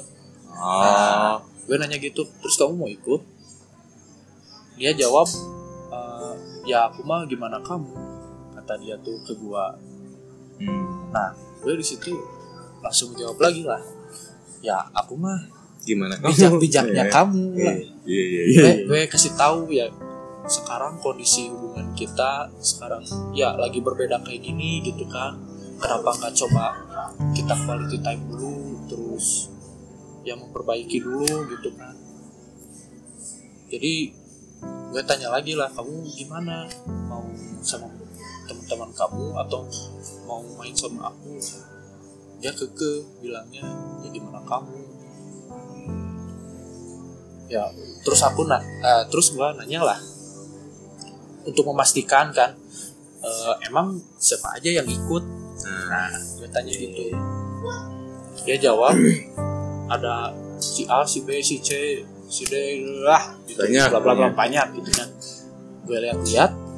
[0.61, 1.37] oh
[1.71, 3.21] gue nanya gitu terus kamu mau ikut
[4.75, 5.29] dia jawab
[5.93, 6.33] "Eh,
[6.65, 7.93] ya aku mah gimana kamu
[8.57, 9.77] kata dia tuh ke gua
[10.61, 12.13] hmm, nah gue di situ
[12.81, 13.81] langsung jawab lagi lah.
[14.61, 15.37] Ya aku mah
[15.81, 16.17] gimana?
[16.25, 19.89] bijak bijaknya Iya, kamu iya lah iya iya gue, gue kasih tahu ya
[20.45, 23.05] sekarang kondisi hubungan kita sekarang
[23.37, 25.37] ya lagi berbeda kayak gini gitu kan.
[25.81, 26.65] Kenapa nggak coba
[27.33, 29.49] kita quality time dulu terus
[30.21, 31.93] ya memperbaiki dulu gitu kan.
[33.71, 33.93] Jadi
[34.91, 36.67] gue tanya lagi lah kamu gimana?
[37.07, 37.23] Mau
[37.63, 37.87] sama
[38.49, 39.63] teman-teman kamu atau
[40.31, 41.35] mau main sama aku.
[42.39, 43.67] Dia keke bilangnya
[43.99, 44.79] ya gimana kamu?
[47.51, 47.67] Ya
[48.07, 49.99] terus aku na eh, terus gua nanya lah
[51.43, 52.55] untuk memastikan kan
[53.19, 55.43] eh, emang siapa aja yang ikut?
[55.61, 56.09] Nah,
[56.41, 57.13] gue tanya gitu.
[58.41, 58.97] dia jawab
[59.93, 63.61] ada si A si B si C si D lah gitu.
[63.61, 64.33] Banyak, bla bla bla banyak.
[64.33, 65.09] banyak gitu kan.
[65.85, 66.70] Gue lihat-lihat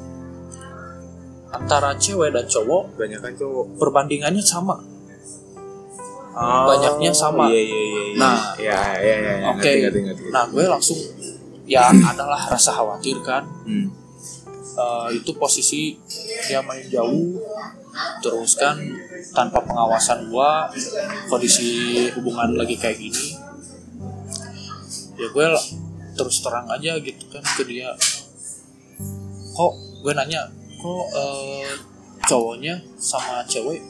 [1.54, 3.78] antara cewek dan cowok banyak kan cowok.
[3.78, 4.76] perbandingannya sama
[6.34, 7.46] Banyaknya sama.
[7.46, 8.02] Iya iya iya.
[8.10, 8.18] iya.
[8.18, 8.38] Nah.
[8.58, 9.34] ya ya ya.
[9.38, 9.48] ya.
[9.54, 9.62] Oke.
[9.62, 10.22] Ngerti, ngerti, ngerti.
[10.34, 10.98] nah gue langsung
[11.62, 13.86] ya adalah rasa khawatir kan Hmm.
[14.74, 15.94] Eh, itu posisi
[16.50, 17.38] dia main jauh
[18.18, 18.74] terus kan
[19.30, 20.66] tanpa pengawasan gua
[21.30, 23.38] kondisi hubungan lagi kayak gini
[25.14, 25.46] ya gue
[26.18, 27.94] terus terang aja gitu kan ke dia
[29.54, 30.50] kok gue nanya
[30.84, 31.72] kok eh,
[32.22, 33.80] cowoknya sama cewek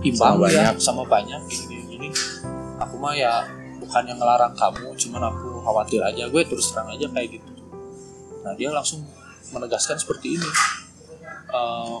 [0.00, 0.76] imbang Sama ya banyak.
[0.78, 2.08] sama banyak gini gini,
[2.78, 3.44] aku mah ya
[3.76, 7.50] bukan yang ngelarang kamu cuman aku khawatir aja gue terus terang aja kayak gitu
[8.40, 9.04] nah dia langsung
[9.50, 10.48] menegaskan seperti ini
[11.52, 11.96] Eh,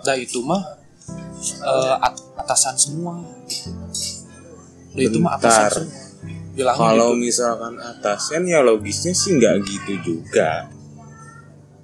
[0.00, 0.62] dah itu mah
[1.98, 3.18] at- atasan semua.
[4.90, 5.98] Dah itu mah atasan semua
[6.50, 7.18] bilangnya Kalau gitu.
[7.18, 10.70] misalkan atasan ya logisnya sih nggak gitu juga.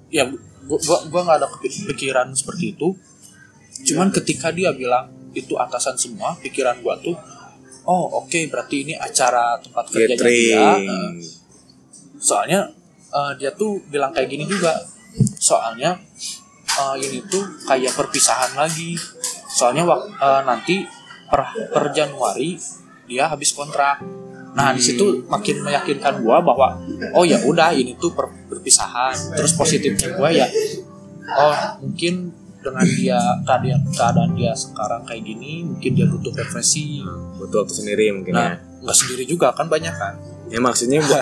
[0.07, 0.31] ya
[0.67, 2.93] gua gua, gua nggak ada pikiran seperti itu.
[3.87, 7.15] Cuman ketika dia bilang itu atasan semua pikiran gua tuh
[7.87, 10.67] oh oke berarti ini acara tempat kerjanya dia.
[10.83, 11.11] Eh,
[12.19, 12.67] soalnya
[13.09, 14.75] eh, dia tuh bilang kayak gini juga.
[15.39, 15.95] Soalnya
[16.67, 18.93] eh, ini tuh kayak perpisahan lagi.
[19.47, 19.87] Soalnya
[20.19, 20.83] eh, nanti
[21.31, 22.59] per per Januari
[23.07, 24.03] dia habis kontrak
[24.53, 26.77] nah di situ makin meyakinkan gua bahwa
[27.13, 30.47] oh ya udah ini tuh per- perpisahan terus positifnya gua ya
[31.35, 37.05] oh mungkin dengan dia keadaan keadaan dia sekarang kayak gini mungkin dia butuh refreshing
[37.37, 38.81] Butuh waktu sendiri mungkin nah ya.
[38.83, 40.15] nggak sendiri juga kan banyak kan
[40.47, 41.21] Ya maksudnya gua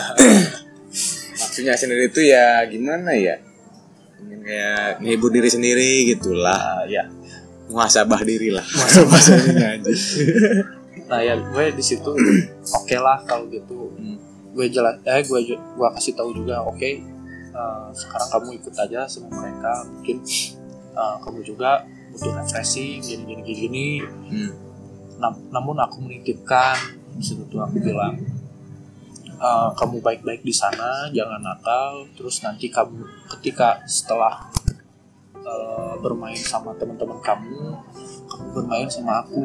[1.41, 3.35] maksudnya sendiri itu ya gimana ya?
[4.21, 6.53] Ingin kayak ngehibur diri sendiri gitulah.
[6.55, 7.03] Nah, ya
[7.65, 8.61] Muhasabah diri lah.
[8.61, 9.89] Muhasabah sendiri aja.
[11.05, 12.11] nah ya gue di situ
[12.77, 14.17] oke lah kalau gitu Hmm.
[14.51, 16.89] gue jelas eh gue gue kasih tahu juga oke
[17.51, 20.17] eh, sekarang kamu ikut aja sama mereka mungkin
[20.91, 23.87] eh, kamu juga butuh refreshing gini gini gini, gini.
[24.01, 24.51] Hmm.
[25.15, 26.75] Nam- namun aku menitipkan
[27.11, 28.15] di situ tuh aku bilang
[29.29, 34.49] eh, kamu baik-baik di sana jangan nakal terus nanti kamu ketika setelah
[35.35, 37.75] eh, bermain sama teman-teman kamu
[38.25, 39.43] kamu bermain sama aku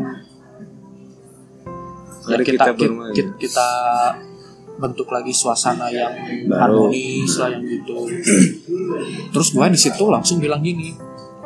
[2.22, 3.12] ya kita kita kita, bermain.
[3.12, 3.68] kita, kita
[4.76, 6.09] bentuk lagi suasana yang
[6.46, 6.88] Baru.
[6.88, 8.09] harmonis lah yang gitu
[9.30, 10.96] terus gue di situ langsung bilang gini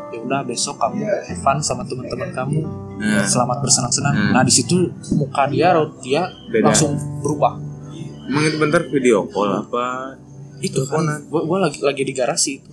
[0.08, 1.02] ya udah besok kamu
[1.37, 2.60] fun sama teman-teman kamu
[2.94, 4.30] Nah, selamat bersenang-senang Hmm.
[4.32, 6.70] nah di situ muka dia dia Beda.
[6.70, 7.58] langsung berubah
[8.24, 10.14] emang itu bentar video call apa?
[10.56, 12.70] itu kan gue gue lagi lagi di garasi itu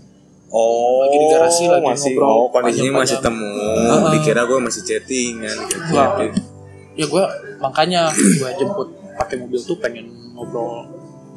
[0.48, 3.24] Oh, Lagi di garasi, lagi masih, ngobrol oh, kondisinya masih panjang-panjang.
[3.24, 3.52] temu.
[3.88, 4.12] Heeh.
[4.12, 5.80] Dikira gue masih chattingan gitu.
[5.90, 6.12] Wah.
[6.96, 7.24] Ya gue
[7.64, 10.88] makanya gue jemput pakai mobil tuh pengen ngobrol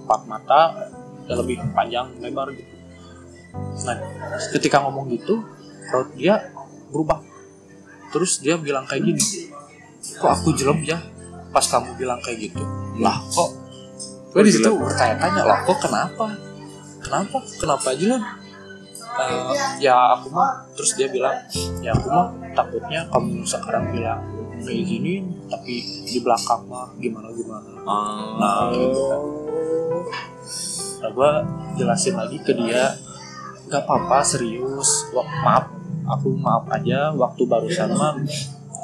[0.04, 0.60] empat mata
[1.24, 2.74] dan lebih panjang lebar gitu.
[3.86, 3.96] Nah
[4.52, 5.40] ketika ngomong gitu
[5.92, 6.50] raut dia
[6.90, 7.22] berubah.
[8.14, 9.22] Terus dia bilang kayak gini
[10.20, 10.98] kok aku jelek ya?
[11.50, 12.62] Pas kamu bilang kayak gitu
[12.98, 13.50] lah kok?
[14.34, 16.26] Gue di situ bertanya-tanya lah kok kenapa?
[17.02, 17.38] Kenapa?
[17.58, 18.18] Kenapa aja
[19.14, 21.38] Eh, ya aku mah terus dia bilang
[21.78, 24.18] ya aku mah takutnya kamu sekarang bilang
[24.62, 25.14] gini
[25.50, 25.74] tapi
[26.06, 28.38] di belakang mah gimana gimana Ah.
[28.40, 29.20] Nah, gitu kan.
[31.04, 31.30] nah gue
[31.76, 32.96] jelasin lagi ke dia
[33.68, 35.66] nggak apa-apa serius Wah, maaf
[36.04, 38.16] aku maaf aja waktu barusan mah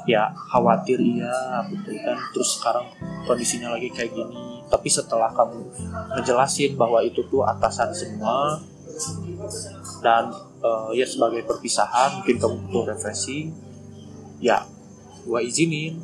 [0.04, 2.88] ya khawatir iya gitu kan terus sekarang
[3.24, 5.64] kondisinya lagi kayak gini tapi setelah kamu
[6.16, 8.60] ngejelasin bahwa itu tuh atasan semua
[10.00, 10.28] dan
[10.60, 13.52] eh, ya sebagai perpisahan mungkin kamu butuh refreshing
[14.40, 14.64] ya
[15.22, 15.98] gua izinin.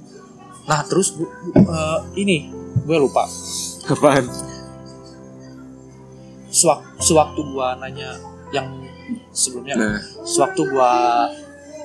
[0.65, 2.51] Nah terus bu- bu- eh, ini
[2.83, 3.25] gue lupa.
[3.87, 4.27] Apaan?
[6.49, 8.17] sewak- sewaktu gua nanya
[8.49, 8.67] yang
[9.31, 10.91] sebelumnya Nah, sewaktu gua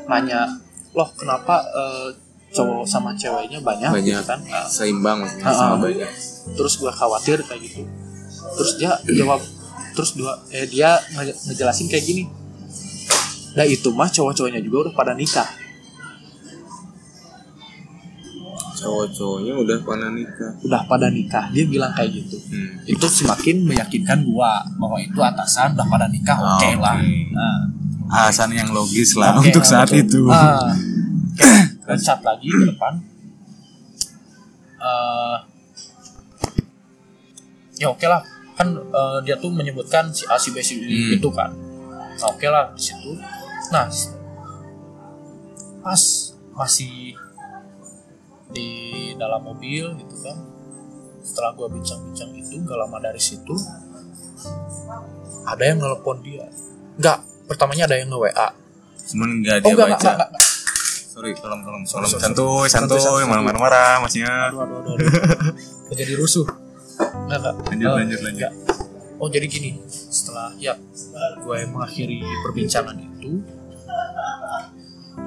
[0.07, 0.47] nanya
[0.91, 2.07] loh kenapa eh,
[2.51, 4.07] cowok sama ceweknya banyak, Banyak.
[4.11, 4.39] gitu kan.
[4.43, 5.79] Nah, seimbang sama ah.
[5.79, 6.09] banyak.
[6.51, 7.83] terus gua khawatir kayak gitu.
[8.51, 9.39] Terus dia jawab
[9.91, 12.23] terus dua eh dia nge- ngejelasin kayak gini.
[13.51, 15.47] Nah itu mah cowok-cowoknya juga udah pada nikah
[18.81, 20.51] Cowok-cowoknya udah pada nikah.
[20.59, 22.81] udah pada nikah dia bilang kayak gitu Hmm.
[22.83, 26.97] itu semakin meyakinkan gua bahwa itu atasan udah pada nikah oke Ah, lah
[27.29, 27.57] nah
[28.11, 30.01] alasan yang logis lah Oke, untuk nah, saat betul.
[30.01, 30.67] itu Ah,
[31.77, 32.93] oke, loncat lagi ke depan.
[34.77, 35.37] Eh,
[37.77, 38.21] ya oke lah,
[38.53, 41.13] kan eh, dia tuh menyebutkan si A, si B, si Hmm.
[41.13, 41.53] itu kan.
[42.11, 43.15] Nah, oke lah di situ.
[43.69, 43.87] Nah,
[45.79, 46.01] pas
[46.51, 47.10] masih
[48.51, 48.69] di
[49.15, 50.37] dalam mobil gitu kan,
[51.19, 53.55] setelah gua bincang-bincang itu gak lama dari situ
[55.43, 56.45] ada yang nelpon dia.
[56.93, 58.47] Enggak, pertamanya ada yang nge WA.
[59.03, 60.43] cuman nggak Oh dia enggak, baca enggak, enggak, enggak.
[61.11, 63.23] sorry tolong tolong tolong santuy Santuy, santuy santuy.
[63.25, 65.09] malam marah-marah masnya aduh aduh aduh, aduh.
[65.83, 66.47] Kok jadi rusuh
[67.27, 68.39] nggak nggak Lanjut, Eh, lanjut, lanjut.
[68.39, 68.53] nggak.
[69.17, 70.77] oh jadi gini setelah ya
[71.37, 73.43] gue mengakhiri perbincangan itu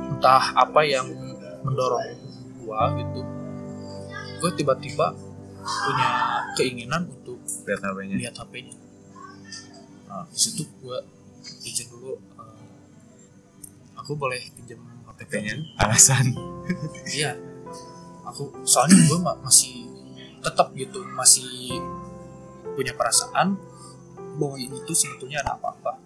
[0.09, 1.05] entah apa yang
[1.61, 2.05] mendorong
[2.65, 3.21] gue gitu.
[4.41, 5.13] Gue tiba-tiba
[5.65, 6.09] punya
[6.57, 8.75] keinginan untuk lihat HP-nya lihat HP-nya
[10.05, 10.99] nah di situ gue
[11.65, 12.61] izin dulu eh,
[13.99, 15.83] aku boleh pinjam HP HP-nya kamu.
[15.83, 16.27] alasan.
[17.09, 17.33] Iya.
[18.25, 19.85] Aku soalnya gue masih
[20.41, 21.77] tetap gitu, masih
[22.73, 23.57] punya perasaan
[24.41, 26.01] bahwa ini tuh sebetulnya ada apa-apa.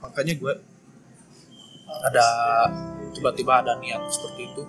[0.00, 0.52] Makanya gue
[2.00, 2.26] ada
[3.12, 4.62] tiba-tiba ada niat seperti itu.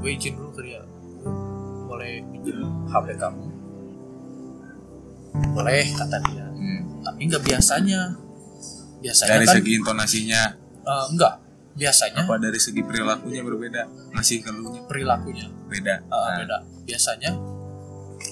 [0.00, 0.80] Gue izin dulu ke dia.
[0.80, 3.44] "Gue Boleh pinjam HP kamu?
[5.52, 6.46] Boleh kata dia.
[6.48, 6.80] Hmm.
[7.04, 8.00] Tapi nggak biasanya.
[8.96, 10.42] Biasanya dari kan segi intonasinya
[10.82, 11.34] eh, enggak.
[11.76, 13.82] Biasanya apa dari segi perilakunya berbeda
[14.16, 16.56] ngasih keluhnya perilakunya beda Uh, Nah, beda.
[16.88, 17.30] Biasanya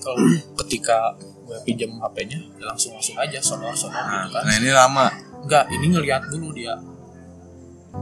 [0.00, 0.16] kalau
[0.64, 4.42] ketika gue pinjam HP-nya ya langsung langsung aja sonor sonor nah, gitu kan.
[4.48, 5.06] nah ini lama
[5.44, 6.72] Enggak, ini ngelihat dulu dia.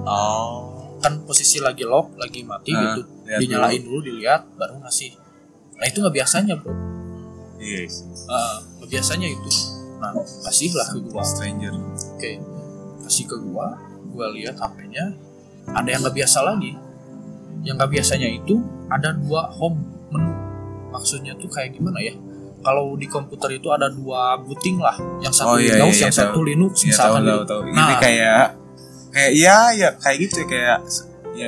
[0.02, 0.52] Oh
[1.02, 3.02] Kan posisi lagi lock, lagi mati Ah, gitu.
[3.26, 4.06] Dinyalain dulu.
[4.06, 5.18] dilihat baru ngasih.
[5.74, 6.70] Nah, itu nggak biasanya, Bro.
[7.58, 9.50] yes Uh, nggak biasanya itu.
[9.98, 10.14] Nah,
[10.46, 11.26] kasihlah ke gua.
[11.26, 11.74] stranger
[12.14, 12.38] Oke.
[13.02, 13.74] Kasih ke gua,
[14.14, 15.10] gua lihat HP-nya
[15.74, 16.70] ada yang nggak biasa lagi.
[17.66, 18.54] Yang nggak biasanya itu
[18.86, 19.82] ada dua home
[20.14, 20.30] menu.
[20.94, 22.14] Maksudnya tuh kayak gimana ya?
[22.62, 26.14] Kalau di komputer itu ada dua booting lah, yang satu Oh, iya, Windows, iya, yang
[26.14, 26.46] iya, satu tahu.
[26.46, 27.46] Linux, ya tahu misalkan tahu gitu.
[27.50, 28.42] tahu Nah, ini kayak
[29.12, 30.78] kayak iya ya kayak gitu ya kayak
[31.32, 31.46] ya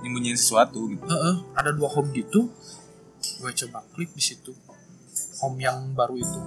[0.00, 2.48] nyembunyiin sesuatu gitu Heeh, ada dua home gitu.
[3.36, 4.54] Gue coba klik di situ.
[5.40, 6.40] Home yang baru itu.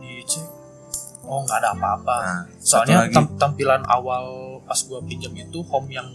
[0.00, 0.46] Dicek.
[1.22, 2.16] Oh, nggak ada apa-apa.
[2.18, 4.24] nah Soalnya tam- tampilan awal
[4.60, 6.08] pas gue pinjam itu home yang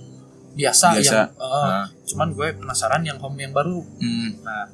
[0.52, 1.14] biasa, Biasa.
[1.16, 3.80] yang eh, nah, cuman gue penasaran yang home yang baru.
[3.80, 4.66] hmm, Nah,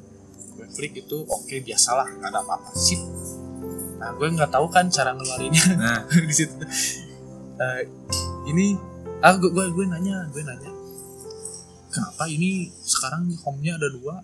[0.52, 2.98] gue klik itu oke biasalah nggak ada apa-apa sih.
[3.96, 6.52] Nah, gue nggak tahu kan cara ngeluarinnya nah di situ.
[7.56, 7.82] Eh,
[8.46, 8.76] ini
[9.22, 10.70] ah gue, gue gue nanya gue nanya.
[11.90, 14.20] Kenapa ini sekarang home-nya ada dua?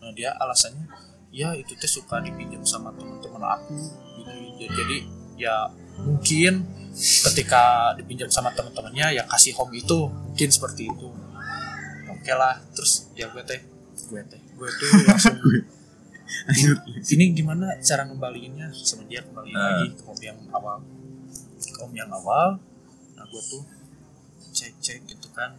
[0.00, 0.84] Nah, dia alasannya
[1.34, 3.74] ya itu teh suka dipinjam sama teman-teman aku.
[4.54, 4.98] Gitu jadi,
[5.34, 5.56] ya
[5.98, 6.62] mungkin
[6.94, 11.08] ketika dipinjam sama teman-temannya ya kasih home itu mungkin seperti itu.
[12.12, 13.60] Oke lah terus ya gue teh
[14.04, 15.36] gue teh gue tuh langsung
[16.44, 16.72] ini,
[17.16, 18.68] ini gimana cara ngembaliinnya?
[18.72, 19.80] Sama dia kembali Ah.
[19.80, 20.78] lagi ke home yang awal.
[21.58, 22.60] Ke home yang awal.
[23.16, 23.64] Nah gue tuh
[24.52, 25.56] cek cek gitu kan.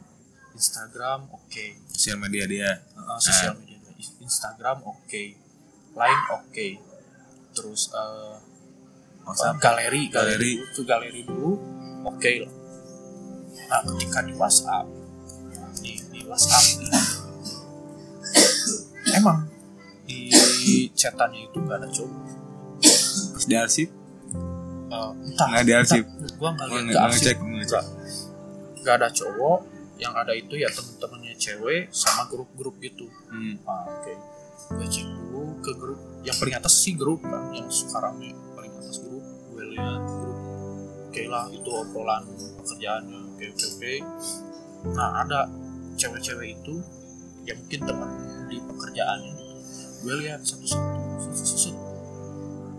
[0.56, 1.66] Instagram oke.
[1.92, 2.72] Sosial media dia.
[2.96, 3.76] Uh, sosial media
[4.26, 5.24] Instagram oke.
[5.96, 6.68] Line oke.
[7.56, 8.38] Terus uh,
[9.26, 9.58] WhatsApp.
[9.58, 10.52] galeri Galeri.
[10.62, 10.74] galeri.
[10.76, 11.52] ke galeri dulu
[12.06, 12.54] oke lah.
[13.66, 14.86] Nah ketika di WhatsApp
[15.82, 16.66] di, di WhatsApp.
[19.18, 19.48] Emang
[20.06, 22.22] di chatannya itu nggak ada cowok?
[23.46, 23.90] Di arsip?
[24.90, 25.48] Uh, entah.
[25.54, 26.04] Nggak di arsip.
[26.38, 26.68] gua nggak
[27.14, 27.86] ngecek, ngecek.
[28.86, 29.02] Nggak.
[29.02, 29.60] Ada cowok
[29.98, 33.64] yang ada itu ya temen-temennya cewek sama grup-grup gitu hmm.
[33.66, 34.14] ah, oke.
[34.76, 38.74] Gue cek dulu ke grup yang paling atas sih grup kan yang sekarang nih paling
[38.76, 40.40] atas grup gue lihat grup.
[41.10, 42.24] Oke lah itu obrolan
[42.62, 43.94] pekerjaannya oke oke oke.
[44.94, 45.50] Nah ada
[45.96, 46.76] cewek-cewek itu
[47.48, 48.12] ya mungkin teman
[48.52, 49.56] di pekerjaannya gitu.
[50.06, 51.84] Gue lihat satu-satu satu-satu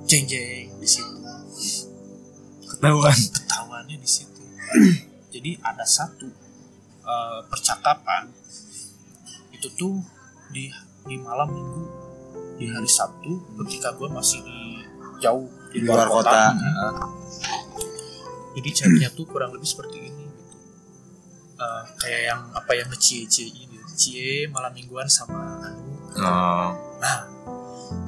[0.07, 1.17] jeng jeng di situ.
[2.77, 3.17] Ketahuan.
[3.17, 4.43] Ketahuannya di situ
[5.31, 6.29] jadi ada satu
[7.03, 8.31] eh, percakapan
[9.53, 10.01] itu tuh
[10.53, 10.71] di
[11.07, 11.85] di malam minggu
[12.57, 14.61] di hari Sabtu ketika gue masih di
[15.21, 17.13] jauh di luar kota Hmm.
[18.57, 20.57] jadi chatnya tuh kurang lebih seperti ini gitu.
[21.57, 27.29] Eh, kayak yang apa yang nge-cie cie ini cie malam mingguan sama anu oh Nah,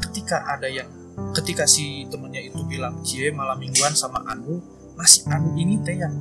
[0.01, 0.89] ketika ada yang
[1.37, 4.65] ketika si temennya itu bilang cie malam mingguan sama Anu,
[4.97, 6.15] masih Anu ini teh yang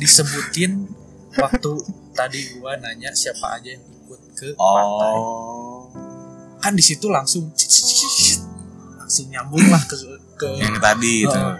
[0.00, 0.88] disebutin
[1.36, 1.72] waktu
[2.14, 5.14] tadi gua nanya siapa aja yang ikut ke pantai.
[5.18, 5.90] oh.
[6.62, 8.40] Kan di situ langsung cit, cit, cit, cit,
[8.96, 9.96] langsung nyambung lah ke
[10.40, 11.36] ke yang tadi itu.
[11.36, 11.56] Heeh.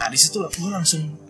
[0.00, 1.24] Nah, di situ gua langsung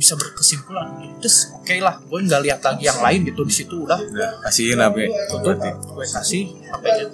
[0.00, 4.00] bisa berkesimpulan terus oke lah gue nggak lihat lagi yang lain gitu di situ udah.
[4.48, 4.96] Kasihin apa
[5.28, 7.04] tutup gue kasih apa ya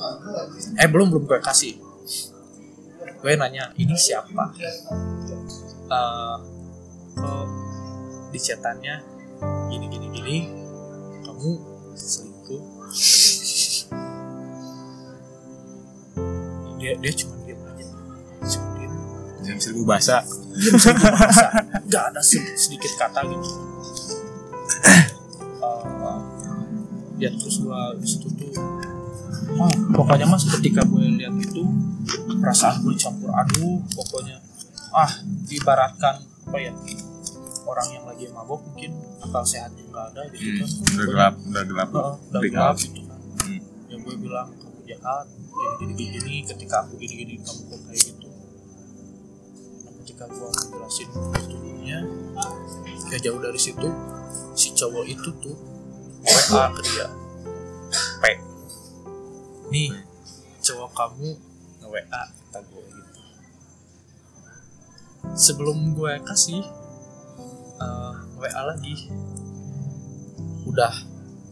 [0.78, 1.82] eh belum belum gue kasih.
[3.18, 4.54] Gue nanya ini siapa?
[7.18, 7.65] Kok
[8.36, 8.94] di chatannya
[9.72, 10.36] gini gini gini.
[11.24, 11.50] Kamu
[11.96, 12.62] selingkuh.
[16.76, 17.84] Dia dia cuma diam aja.
[18.44, 18.92] Cuma diam
[19.40, 20.20] Jam seribu bahasa.
[20.52, 20.76] diam
[21.88, 23.48] nggak ada se- sedikit kata gitu.
[24.84, 25.04] Eh,
[27.16, 28.52] ya terus gua di situ tuh
[29.56, 31.64] oh, pokoknya mas ketika gue lihat itu
[32.36, 34.36] perasaan gue campur aduk pokoknya.
[34.92, 35.08] Ah
[35.48, 36.72] diibaratkan apa ya
[37.66, 41.64] orang yang lagi mabok mungkin akal sehatnya nggak ada gitu Hmm, kan udah gelap, udah
[41.64, 41.88] gelap.
[41.90, 42.74] Heeh, udah Gelap.
[42.76, 43.60] gitu kan Hmm.
[43.86, 45.26] yang gue bilang kamu jahat
[45.76, 48.28] gini gini gini, gini ketika aku gini gini kamu kok kayak gitu
[49.78, 51.08] nah, ketika gue ngejelasin
[51.46, 51.98] dulunya
[53.06, 53.88] gak jauh dari situ
[54.52, 55.56] si cowok itu tuh
[56.22, 57.06] WA ke dia
[58.16, 58.24] P
[59.68, 59.90] nih
[60.60, 61.28] cowok kamu
[61.76, 62.04] nge WA
[62.46, 63.20] kata gue gitu
[65.36, 66.62] sebelum gue kasih
[67.76, 68.94] eh, WA lagi.
[70.64, 70.92] Udah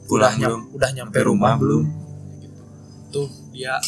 [0.04, 1.84] Pulang udah, nyam- udah nyampe rumah, rumah belum?
[2.36, 2.60] Gitu.
[3.08, 3.78] tuh dia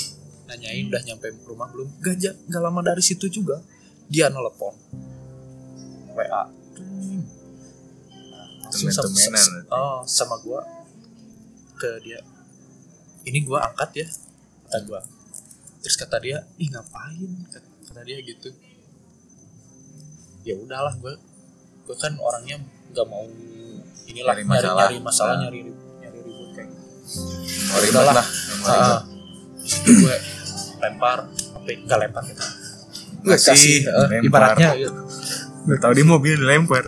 [0.46, 1.88] nanyain udah nyampe rumah belum?
[1.98, 2.16] Gak,
[2.46, 3.60] gak lama dari situ juga
[4.06, 4.72] dia nelpon
[6.14, 6.42] WA
[8.62, 9.70] langsung sama, Temen-temenan sa- berarti.
[9.72, 10.60] oh, sama gua
[11.74, 12.20] ke dia.
[13.22, 14.06] Ini gua angkat ya
[14.64, 15.00] kata gua.
[15.78, 17.30] Terus kata dia ih ngapain?
[17.46, 18.50] Kata, kata dia gitu.
[20.42, 21.14] Ya udahlah gua
[21.86, 22.56] gua kan orangnya
[22.88, 23.24] nggak mau
[24.04, 24.82] inilah Nyari nyari masalah.
[24.82, 25.42] nyari masalah Nah.
[25.42, 25.58] nyari
[25.96, 26.82] nyari ribut kayak gitu.
[27.76, 28.14] Ribet Udahlah.
[28.14, 28.26] lah.
[28.26, 28.78] nggak.
[28.82, 29.00] Ah,
[29.62, 30.16] situ gue
[30.78, 31.76] lempar apa ya?
[31.80, 32.44] nggak lempar gitu
[33.18, 34.22] gue Kasih, lempar.
[34.22, 35.00] ibaratnya gitu.
[35.64, 36.84] Udah tahu di mobil dilempar.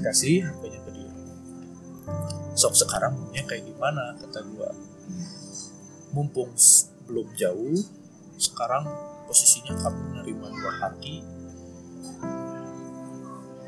[0.00, 1.10] kasih HP-nya ke dia
[2.52, 4.70] sok sekarang maunya kayak gimana kata gue
[6.10, 6.50] mumpung
[7.04, 7.78] belum jauh
[8.36, 8.86] sekarang
[9.24, 11.22] posisinya kamu menerima dua hati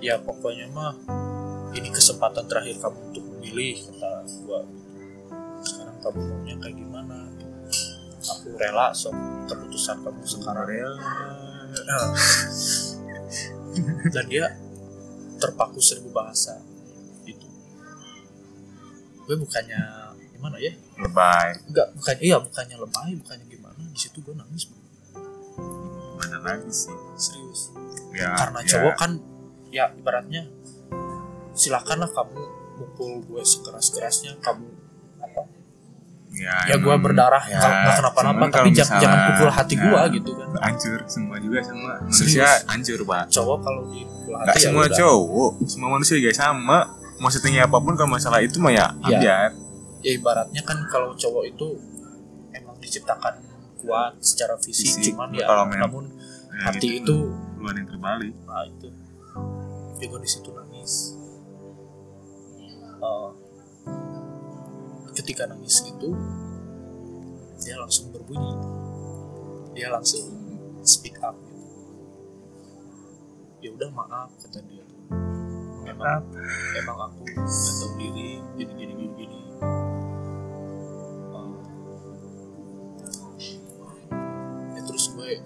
[0.01, 0.95] ya pokoknya mah
[1.77, 4.61] ini kesempatan terakhir kamu untuk memilih kata gue
[5.65, 7.19] sekarang kamu maunya kayak gimana
[8.27, 9.15] aku rela sok
[9.49, 10.91] keputusan kamu sekarang ya
[14.15, 14.47] dan dia
[15.37, 16.57] terpaku seribu bahasa
[17.29, 17.47] gitu
[19.27, 19.81] gue bukannya
[20.33, 21.49] gimana ya Lebay.
[21.69, 24.69] enggak bukannya iya bukannya lebay bukannya gimana di situ gue nangis.
[26.17, 26.93] Mana lagi sih?
[27.17, 27.73] serius
[28.17, 28.69] Ya, karena ya.
[28.77, 29.11] cowok kan
[29.77, 30.49] ya ibaratnya
[31.53, 32.41] silakanlah kamu
[32.77, 34.69] mukul gue sekeras kerasnya kamu
[35.19, 35.43] apa
[36.29, 40.01] Ya, ya gue berdarah ya, nggak nggak kenapa-napa tapi jangan, jangan pukul hati ya, gue
[40.17, 43.25] gitu kan Hancur semua juga sama manusia hancur pak.
[43.31, 44.97] cowok kalau dipukul hati Gak ya semua udah.
[44.97, 46.79] cowok, semua manusia juga sama.
[47.17, 49.49] Mau setinggi apa pun kalau masalah itu mah ya ambiar.
[49.99, 51.67] ya ibaratnya kan kalau cowok itu
[52.53, 53.41] emang diciptakan
[53.81, 56.05] kuat secara fisik, Fisik, cuman ya namun
[56.47, 57.01] Nah, hati gitu.
[57.01, 57.17] itu
[57.57, 58.33] luar yang terbalik.
[58.45, 58.89] nah itu
[60.05, 61.17] gue di situ nangis.
[63.01, 63.31] Eh,
[65.17, 66.13] ketika nangis itu
[67.65, 68.53] dia langsung berbunyi.
[69.73, 70.33] Dia langsung
[70.85, 71.65] speak up gitu.
[73.65, 74.85] ya udah maaf kata dia.
[75.89, 76.29] Memang
[76.77, 79.41] memang aku nggak tahu diri gini gini gini gini.
[81.33, 81.53] Eh,
[84.77, 85.41] ya terus gue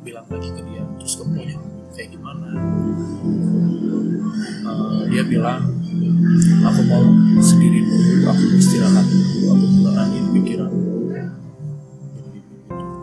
[0.00, 1.58] bilang lagi ke dia terus kamu maunya
[2.00, 2.48] kayak gimana
[4.60, 5.60] Eh, dia bilang
[6.62, 7.04] aku mau
[7.38, 11.12] sendiri dulu aku istirahat dulu aku menenangin pikiran dulu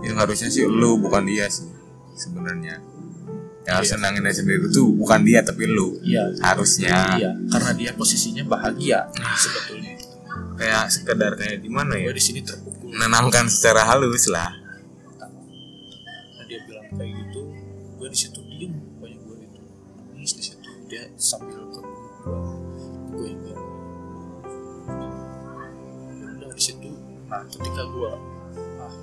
[0.02, 1.68] Yang harusnya sih lu bukan dia sih
[2.16, 2.80] sebenarnya.
[3.68, 3.96] Yang harus Iya.
[4.00, 6.00] senangin dia sendiri itu bukan dia tapi lu.
[6.02, 9.94] iya Harusnya iya karena dia posisinya bahagia sebetulnya
[10.56, 12.10] kayak sekedar kayak gimana ya?
[12.10, 14.50] di sini terpukul Menenangkan secara halus lah.
[15.20, 15.30] nah
[16.48, 17.42] dia bilang kayak gitu
[17.98, 19.62] gue di situ diem pokoknya gue itu
[20.14, 20.70] nangis di situ.
[20.88, 22.00] Dia sambil ke gue
[23.18, 23.58] gue ya
[26.38, 26.90] udah di situ
[27.28, 28.12] nah ketika gue
[28.80, 28.96] ah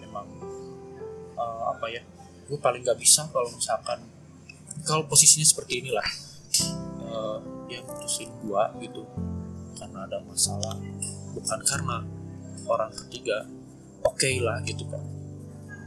[0.00, 0.26] emang
[1.36, 2.02] eh, apa ya
[2.48, 4.00] gue paling gak bisa kalau misalkan
[4.86, 6.06] kalau posisinya seperti inilah
[7.02, 7.36] eh,
[7.68, 9.02] dia putusin gue gitu
[9.76, 10.78] karena ada masalah
[11.34, 11.96] bukan karena
[12.68, 13.44] orang ketiga
[14.06, 15.02] oke lah gitu kan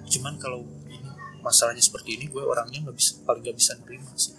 [0.05, 0.84] cuman kalau ini
[1.45, 4.33] masalahnya seperti ini gue orangnya nggak bisa paling nggak bisa nerima sih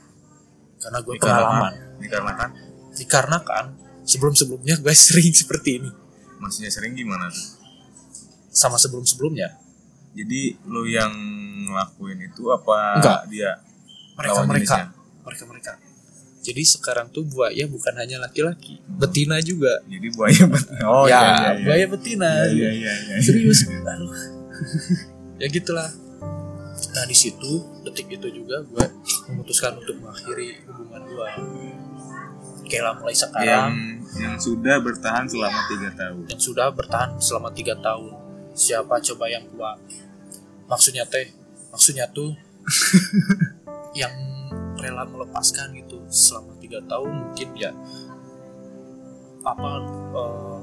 [0.83, 2.49] karena gue pengalaman Dikarenakan
[2.93, 3.65] dikarenakan
[4.03, 5.91] sebelum sebelumnya gue sering seperti ini
[6.37, 7.47] maksudnya sering gimana tuh?
[8.51, 9.55] sama sebelum sebelumnya
[10.17, 11.13] Jadi lu yang
[11.69, 13.21] ngelakuin itu apa Enggak.
[13.29, 13.53] dia?
[14.17, 14.87] mereka mereka jenisnya?
[15.23, 15.73] mereka mereka
[16.41, 20.79] jadi sekarang tuh buaya bukan hanya laki-laki betina juga Jadi buaya betina.
[20.89, 21.51] Oh ya iya iya.
[21.53, 21.65] iya.
[21.69, 23.17] buaya betina Iya iya iya.
[23.21, 24.09] serius Aduh.
[25.43, 25.91] ya gitulah
[26.97, 27.53] nah di situ
[27.85, 28.85] detik itu juga gue
[29.29, 31.29] memutuskan untuk mengakhiri hubungan gue
[32.67, 33.71] kayak lah mulai Yang sekarang.
[34.17, 36.23] Yang sudah bertahan selama tiga tahun.
[36.27, 38.13] yang sudah bertahan selama tiga tahun.
[38.57, 39.77] Siapa coba yang kuat
[40.67, 41.31] maksudnya teh?
[41.71, 42.33] Maksudnya tuh
[44.01, 44.11] yang
[44.81, 47.71] rela melepaskan gitu selama tiga tahun mungkin ya.
[49.45, 49.71] Apa
[50.17, 50.59] eh,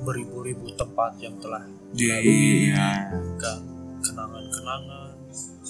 [0.00, 3.12] beribu-ribu tempat yang telah Iya.
[3.36, 3.60] kan
[4.00, 5.01] kenangan-kenangan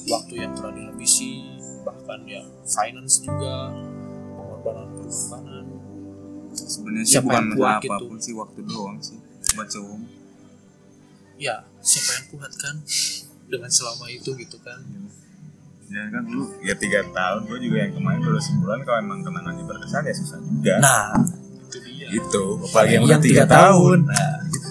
[0.04, 1.30] waktu yang telah dihabisi
[1.82, 3.70] bahkan ya finance juga
[4.34, 5.64] pengorbanan-pengorbanan
[6.52, 8.16] Sebenarnya sih Siapa bukan yang kuat masalah gitu?
[8.20, 9.18] sih waktu doang sih.
[9.52, 9.98] Buat cowok.
[11.36, 12.74] ya siapa yang kuat kan
[13.44, 14.78] dengan selama itu gitu kan
[15.88, 19.60] Ya kan lu ya tiga tahun gue juga yang kemarin baru sebulan kalau emang kenangannya
[19.62, 20.74] berkesan ya susah juga.
[20.78, 21.12] nah
[21.62, 23.98] itu dia itu apalagi yang Yang udah tiga tiga tahun.
[23.98, 23.98] tahun.
[24.06, 24.68] Nah, gitu.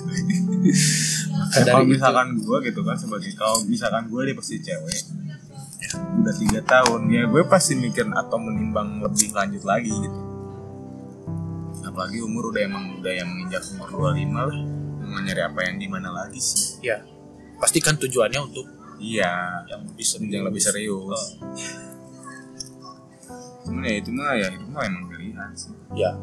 [1.52, 5.02] Ya, kalau misalkan gue gitu kan sebagai kalau misalkan gue dia pasti cewek
[5.92, 10.20] udah tiga tahun ya gue pasti mikir atau menimbang lebih lanjut lagi gitu.
[11.84, 14.60] Apalagi umur udah emang udah yang menginjak umur 25 lah
[15.12, 16.80] mau nyari apa yang di mana lagi sih?
[16.80, 17.04] Ya
[17.60, 18.64] pastikan tujuannya untuk
[19.04, 19.68] iya.
[19.68, 21.04] yang lebih serius yang lebih serius.
[21.04, 21.28] Oh,
[23.68, 25.76] cuman ya itu mah ya itu mah emang pilihan sih.
[26.00, 26.16] Ya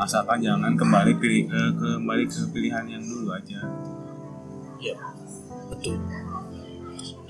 [0.00, 3.60] asalkan jangan kembali pilih ke kembali ke pilihan yang dulu aja
[4.82, 4.96] ya
[5.70, 5.96] betul.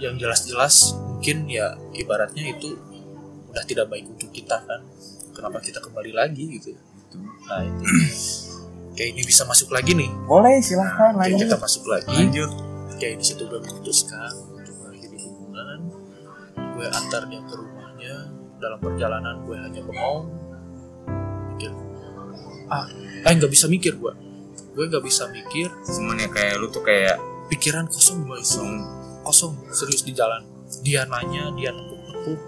[0.00, 2.74] Yang jelas-jelas mungkin ya ibaratnya itu
[3.52, 4.80] udah tidak baik untuk kita kan.
[5.32, 6.74] Kenapa kita kembali lagi gitu?
[6.74, 7.84] Itu nah itu.
[8.92, 10.10] Kayak ini bisa masuk lagi nih.
[10.26, 12.12] Boleh silahkan kayak kita masuk lagi.
[12.12, 12.50] Lanjut.
[12.98, 14.32] Kayak di situ gue memutuskan.
[14.52, 15.78] Untuk mengakhiri hubungan.
[16.76, 18.14] Gue antar dia ke rumahnya.
[18.60, 20.24] Dalam perjalanan gue hanya bengong.
[21.54, 21.72] Mikir.
[22.68, 22.88] Ah
[23.22, 24.12] eh nggak bisa mikir gue
[24.72, 25.68] gue nggak bisa mikir.
[25.84, 27.20] Cuman ya kayak lu tuh kayak
[27.52, 28.40] pikiran kosong gue
[29.22, 29.54] kosong.
[29.76, 30.40] Serius di jalan.
[30.80, 32.40] Dia nanya dia nepuk-nepuk.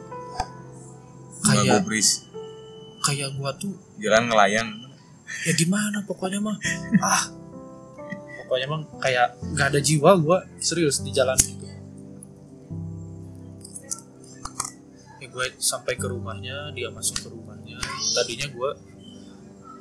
[1.44, 2.24] Kayak gubris
[3.04, 4.68] kayak gua tuh jalan ngelayang.
[5.44, 6.00] Ya gimana?
[6.08, 6.56] Pokoknya mah
[7.04, 7.28] ah.
[8.44, 11.72] Pokoknya mah kayak nggak ada jiwa gua serius di jalan itu ya
[15.34, 17.74] gue sampai ke rumahnya dia masuk ke rumahnya.
[18.14, 18.70] Tadinya gua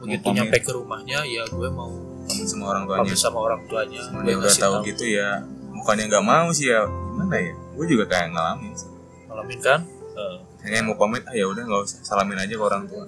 [0.04, 0.38] begitu pamit.
[0.44, 1.92] nyampe ke rumahnya ya gue mau
[2.28, 3.02] pamit sama orang tuanya.
[3.08, 4.02] Pamit sama orang tuanya.
[4.12, 4.88] Gue udah tahu tahu.
[4.92, 5.30] gitu ya.
[5.74, 6.84] Bukannya nggak mau sih ya.
[6.84, 7.54] Gimana ya?
[7.74, 8.90] Gue juga kayak ngalamin sih.
[9.32, 9.80] Ngalamin kan?
[10.14, 12.00] Eh, kayaknya mau pamit ah ya udah nggak usah.
[12.04, 13.04] Salamin aja ke orang tua.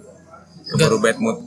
[0.66, 1.38] Keburu bad mood.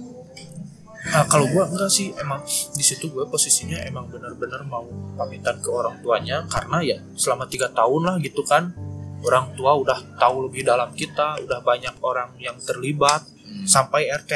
[1.08, 2.12] Nah, kalau gua enggak sih.
[2.14, 4.84] Emang di situ gua posisinya emang benar-benar mau
[5.16, 8.70] pamitan ke orang tuanya karena ya selama tiga tahun lah gitu kan.
[9.18, 13.26] Orang tua udah tahu lebih dalam kita udah banyak orang yang terlibat.
[13.66, 14.30] Sampai RT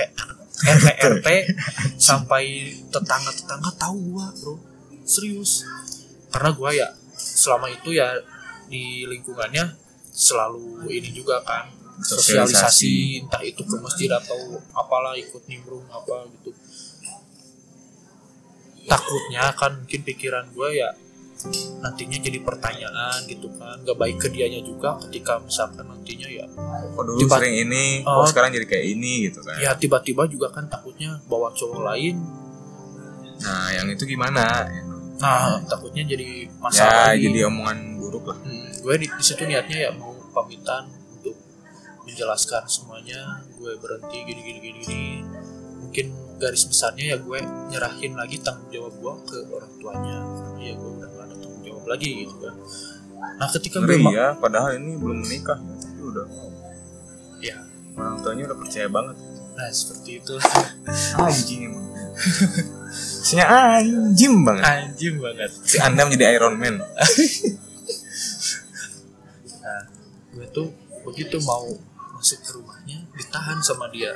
[0.53, 1.28] RT RT
[1.96, 4.55] sampai tetangga tetangga tahu gua bro.
[5.03, 5.64] Serius.
[6.28, 8.12] Karena gua ya selama itu ya
[8.68, 9.76] di lingkungannya
[10.12, 11.68] selalu ini juga kan
[12.03, 12.50] Sosialisasi.
[12.57, 12.94] sosialisasi.
[13.22, 16.50] entah itu ke masjid atau apalah ikut nimbrung apa gitu.
[18.88, 20.90] Takutnya kan mungkin pikiran gue ya
[21.78, 23.80] nantinya jadi pertanyaan gitu kan.
[23.80, 26.47] Gak baik ke dianya juga ketika misalkan nantinya ya.
[26.88, 28.22] Kok dulu Tiba- sering ini Oh.
[28.22, 29.59] kok sekarang jadi kayak ini gitu kan.
[29.59, 32.16] Ya tiba-tiba juga kan takutnya bawa cowok lain.
[33.38, 34.66] Nah yang itu gimana?
[35.18, 37.26] Nah takutnya jadi ya masalah lagi.
[37.26, 38.38] jadi omongan buruk lah.
[38.38, 41.34] Hmm, gue di, di situ niatnya ya mau pamitan untuk
[42.03, 43.43] menjelaskan semuanya.
[43.53, 45.03] Gue berhenti gini gini gini gini.
[45.78, 46.07] Mungkin
[46.38, 47.38] garis besarnya ya gue
[47.68, 50.16] nyerahin lagi tanggung jawab gue ke orang tuanya.
[50.22, 51.11] Karena ya gue udah
[51.87, 52.55] lagi gitu kan.
[53.39, 55.74] Nah ketika gue ngeri ma- ya padahal ini belum menikah ya.
[55.83, 56.26] Tapi udah
[57.43, 57.57] ya
[57.99, 59.16] orang tuanya udah percaya banget.
[59.53, 60.35] Nah seperti itu.
[61.18, 61.87] Anjing emang.
[62.93, 64.64] Maksudnya anjing banget.
[64.64, 65.51] Anjing banget.
[65.64, 66.83] Si anda menjadi Iron Man.
[69.62, 69.83] Nah
[70.33, 70.68] gue tuh
[71.03, 71.66] begitu mau
[72.14, 74.14] masuk ke rumahnya ditahan sama dia.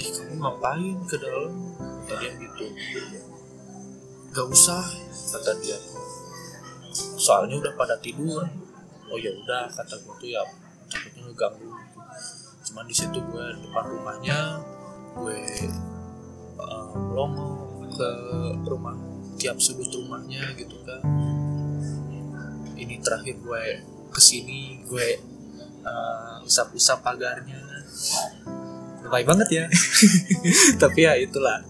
[0.00, 1.52] Eh kamu ngapain ke dalam?
[2.06, 2.64] Kata dia gitu.
[4.32, 4.84] Gak usah
[5.32, 5.76] kata dia
[7.20, 8.44] soalnya udah pada tidur.
[9.06, 10.42] Oh ya udah kata gue tuh ya
[10.90, 11.70] takutnya ngeganggu.
[12.66, 14.38] Cuman di situ gue depan rumahnya
[15.16, 15.40] gue
[16.58, 18.10] uh, melongo ke
[18.66, 18.96] rumah
[19.38, 21.00] tiap sudut rumahnya gitu kan.
[22.76, 23.62] Ini terakhir gue
[24.10, 25.08] ke sini gue
[25.86, 27.62] uh, usap-usap pagarnya.
[29.06, 29.64] Lebay banget ya.
[30.82, 31.62] Tapi ya itulah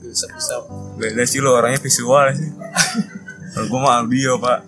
[0.00, 0.64] gue usap-usap.
[0.96, 2.50] Beda sih lo orangnya visual sih
[3.50, 4.58] kalau gue mah audio pak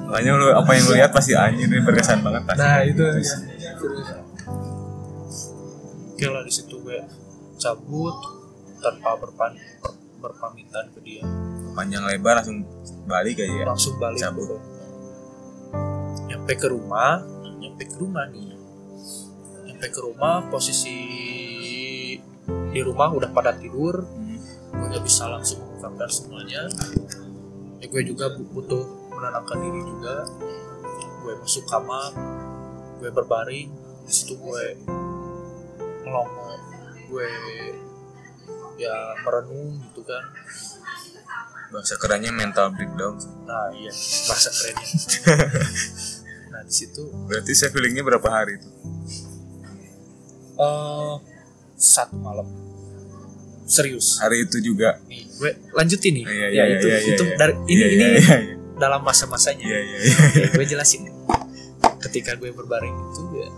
[0.00, 3.22] makanya lo apa yang lo lihat pasti anjir ini berkesan banget pasti nah itu Gitu
[3.22, 3.40] sih.
[6.10, 6.98] oke lah di situ gue
[7.56, 8.16] cabut
[8.78, 11.22] tanpa berpan ber- berpamitan ke dia
[11.72, 12.62] panjang lebar langsung
[13.04, 14.46] balik aja ya langsung balik Cabut.
[14.50, 14.66] pokoknya.
[16.28, 17.22] nyampe ke rumah
[17.56, 18.54] nyampe ke rumah nih
[19.64, 20.98] nyampe ke rumah posisi
[22.48, 24.36] di rumah udah pada tidur Hmm.
[24.74, 26.60] gue nggak bisa langsung mengungkapkan semuanya
[27.78, 30.14] ya gue juga bu- butuh menenangkan diri juga.
[31.22, 32.12] Gue masuk kamar
[32.98, 33.68] gue berbaring
[34.02, 34.64] di situ gue
[36.02, 36.56] melongo
[37.08, 37.30] gue
[38.76, 40.24] ya merenung gitu kan.
[41.68, 43.16] Bahasa kerennya mental breakdown.
[43.44, 43.92] Nah iya
[44.26, 44.88] bahasa kerennya.
[46.48, 48.66] Nah di situ berarti saya feelingnya berapa hari itu?
[50.58, 51.14] Eh
[51.76, 52.48] satu malam
[53.68, 54.18] serius.
[54.18, 54.98] Hari itu juga.
[55.06, 56.24] Nih gue lanjutin nih.
[56.24, 57.36] Iya, ya iya, itu iya, iya, itu iya.
[57.36, 58.36] dari ini Iya, ini iya.
[58.80, 59.62] dalam masa-masanya.
[59.68, 61.06] Oke, gue jelasin
[61.98, 63.50] ketika gue berbaring itu ya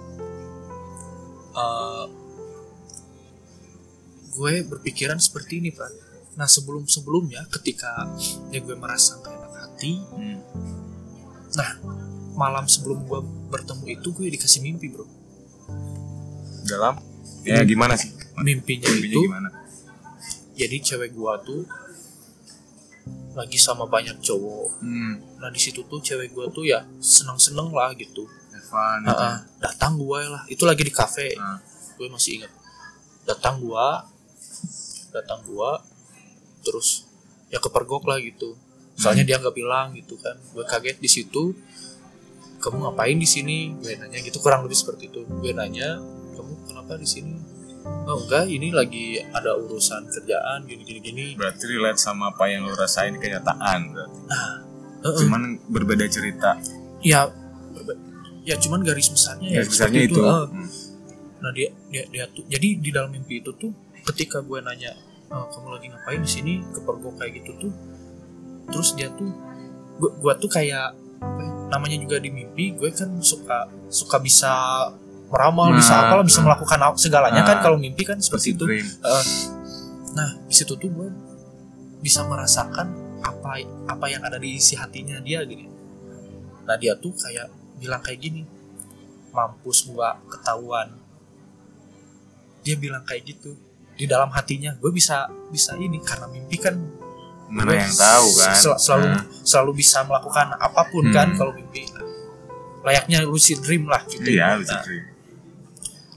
[1.55, 2.05] eh,
[4.33, 5.91] gue berpikiran seperti ini pak.
[6.41, 8.09] Nah sebelum sebelumnya ketika
[8.49, 10.39] ya gue merasa gak enak hati Hmm.
[12.39, 13.21] malam sebelum gue
[13.53, 15.05] bertemu itu gue dikasih mimpi bro.
[16.65, 16.97] Dalam?
[17.45, 18.09] Ya gimana sih?
[18.41, 19.49] Mimpinya Mimpinya itu gimana
[20.61, 21.63] jadi cewek gue tuh
[23.33, 24.69] lagi sama banyak cowok.
[24.85, 25.15] Hmm.
[25.41, 28.29] nah di situ tuh cewek gue tuh ya seneng-seneng lah gitu.
[28.53, 29.37] Evan Ah, ah.
[29.57, 30.45] datang gue lah.
[30.53, 31.33] Itu lagi di kafe.
[31.41, 31.57] Ah.
[31.97, 32.53] gue masih ingat.
[33.25, 34.09] Datang gua
[35.11, 35.83] datang gua
[36.63, 37.05] terus
[37.51, 38.55] ya kepergok lah gitu.
[38.97, 40.37] Soalnya dia nggak bilang gitu kan.
[40.53, 41.57] Gue kaget di situ.
[42.61, 43.73] Kamu ngapain di sini?
[43.81, 44.41] Gue nanya gitu.
[44.45, 45.25] Kurang lebih seperti itu.
[45.25, 45.97] Gue nanya
[46.37, 51.65] kamu kenapa di sini oh enggak ini lagi ada urusan kerjaan gini gini gini berarti
[51.67, 54.19] relate sama apa yang lo rasain kenyataan berarti
[55.01, 55.19] Heeh.
[55.21, 56.61] cuman berbeda cerita
[57.01, 57.29] ya
[58.43, 60.45] ya cuman garis besarnya ya ya besarnya seperti itu Ah.
[60.45, 60.69] Hmm.
[61.41, 63.73] nah dia dia dia tuh jadi di dalam mimpi itu tuh
[64.03, 64.93] ketika gue nanya
[65.31, 67.73] "Eh, kamu lagi ngapain di sini kepergok kayak gitu tuh
[68.69, 69.31] terus dia tuh
[69.97, 74.53] gue gua tuh kayak ya, namanya juga di mimpi gue kan suka suka bisa
[75.31, 76.47] meramal bisa Nah, apalah bisa nah.
[76.51, 77.63] melakukan segalanya kan Nah.
[77.63, 78.65] kalau mimpi kan seperti itu.
[78.67, 79.25] dream Eh,
[80.11, 81.09] nah di situ tuh gue
[82.01, 85.71] bisa merasakan apa apa yang ada di isi hatinya dia gini.
[86.65, 88.43] Nah dia tuh kayak bilang kayak gini
[89.31, 90.99] mampus gua ketahuan.
[92.61, 93.55] Dia bilang kayak gitu
[93.95, 94.75] di dalam hatinya.
[94.75, 96.75] Gue bisa bisa ini karena mimpi kan.
[97.47, 98.55] Mana yang tahu kan?
[98.55, 99.25] sel- selalu Nah.
[99.43, 101.37] selalu bisa melakukan apa pun kan Hmm.
[101.37, 101.87] kalau mimpi.
[102.81, 104.25] Layaknya lucid dream lah gitu.
[104.25, 105.05] Iya Nah, lucid dream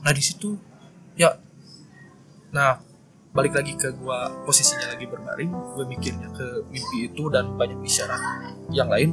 [0.03, 0.55] nah di situ
[1.15, 1.31] ya.
[2.51, 2.79] Nah
[3.31, 8.21] balik lagi ke gua posisinya lagi berbaring gue mikirnya ke mimpi itu dan banyak isyarat
[8.69, 9.09] yang lain.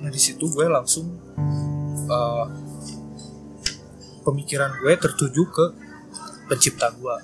[0.00, 1.06] Nah di situ gue langsung
[2.08, 2.44] eh,
[4.20, 5.64] pemikiran gue tertuju ke
[6.46, 7.22] pencipta gua.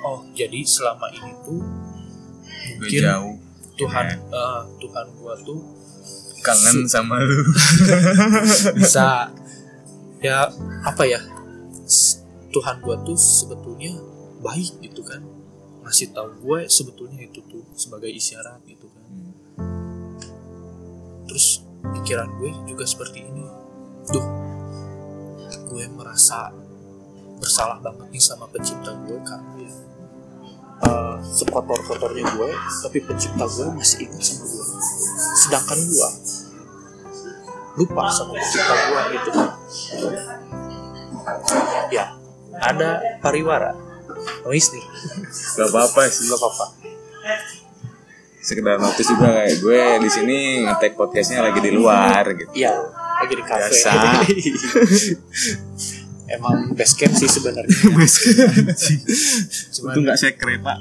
[0.00, 3.36] Oh jadi selama ini tuh gue mungkin jauh
[3.74, 4.16] Tuhan Ya.
[4.16, 5.60] eh, Tuhan gua tuh
[6.40, 7.40] kangen sama lu.
[8.80, 9.28] Bisa
[10.24, 10.48] ya
[10.88, 11.20] apa ya?
[12.48, 13.92] Tuhan gua tuh sebetulnya
[14.40, 15.20] baik gitu kan.
[15.84, 19.04] Ngasih tahu gue sebetulnya itu tuh sebagai isyarat gitu kan.
[21.28, 23.44] Terus pikiran gue juga seperti ini.
[24.08, 24.44] Duh
[25.74, 26.54] gue merasa
[27.42, 29.72] bersalah banget nih sama pencipta gue karena ya
[30.86, 32.50] eh, sekotor-kotornya gue
[32.86, 34.66] tapi pencipta gue masih ingat sama gue
[35.44, 36.10] sedangkan gue
[37.82, 39.30] lupa sama pencipta gue gitu
[41.90, 42.04] ya
[42.60, 43.74] ada pariwara
[44.46, 44.84] noise nih
[45.58, 46.30] gak apa-apa sih.
[46.30, 46.66] Gak apa-apa.
[48.44, 52.52] Sekedar notice juga kayak gue di sini ngetek podcastnya lagi di luar gitu.
[52.52, 52.76] Iya
[53.24, 53.72] lagi di kafe.
[53.72, 53.92] Biasa.
[56.36, 57.72] emang base camp sih sebenarnya.
[59.92, 60.76] Itu nggak saya kereta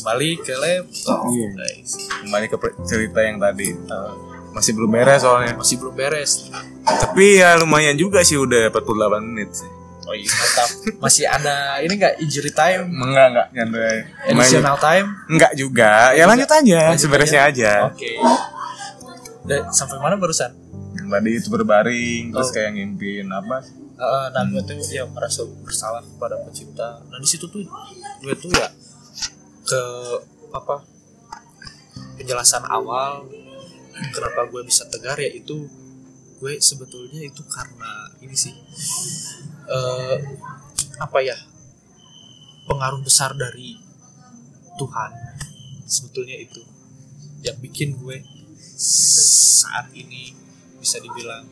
[0.00, 1.48] kembali ke laptop Iya.
[1.60, 1.92] guys
[2.24, 2.56] kembali ke
[2.88, 3.68] cerita yang tadi.
[3.76, 4.12] Eh,
[4.50, 5.54] masih belum beres soalnya.
[5.54, 6.50] Masih belum beres.
[6.82, 9.70] Tapi ya lumayan juga sih udah 48 menit sih.
[10.02, 10.68] Oh iya mantap.
[10.98, 12.90] Masih ada ini enggak injury time?
[12.90, 13.96] Enggak enggak nyantai
[14.26, 15.06] additional time?
[15.26, 16.10] Enggak juga.
[16.12, 17.72] Ya lanjut aja Lanjut seberesnya aja.
[17.86, 18.10] oke.
[19.40, 20.50] Dan sampai mana barusan?
[20.94, 22.52] Yang tadi itu berbaring terus Oh.
[22.52, 23.62] kayak ngimpin apa?
[24.00, 27.04] Eh, nah gue tuh ya merasa bersalah kepada pencipta.
[27.04, 27.62] Nah di situ tuh
[28.18, 28.66] gue tuh ya
[29.62, 29.82] ke
[30.50, 30.82] apa?
[32.16, 33.24] Penjelasan awal
[34.08, 35.68] kenapa gue bisa tegar ya itu
[36.40, 38.54] gue sebetulnya itu karena ini sih
[39.68, 40.16] eh
[40.96, 41.36] apa ya
[42.64, 43.76] pengaruh besar dari
[44.80, 45.10] Tuhan
[45.84, 46.62] sebetulnya itu
[47.44, 48.24] yang bikin gue
[48.80, 50.32] saat ini
[50.80, 51.44] bisa dibilang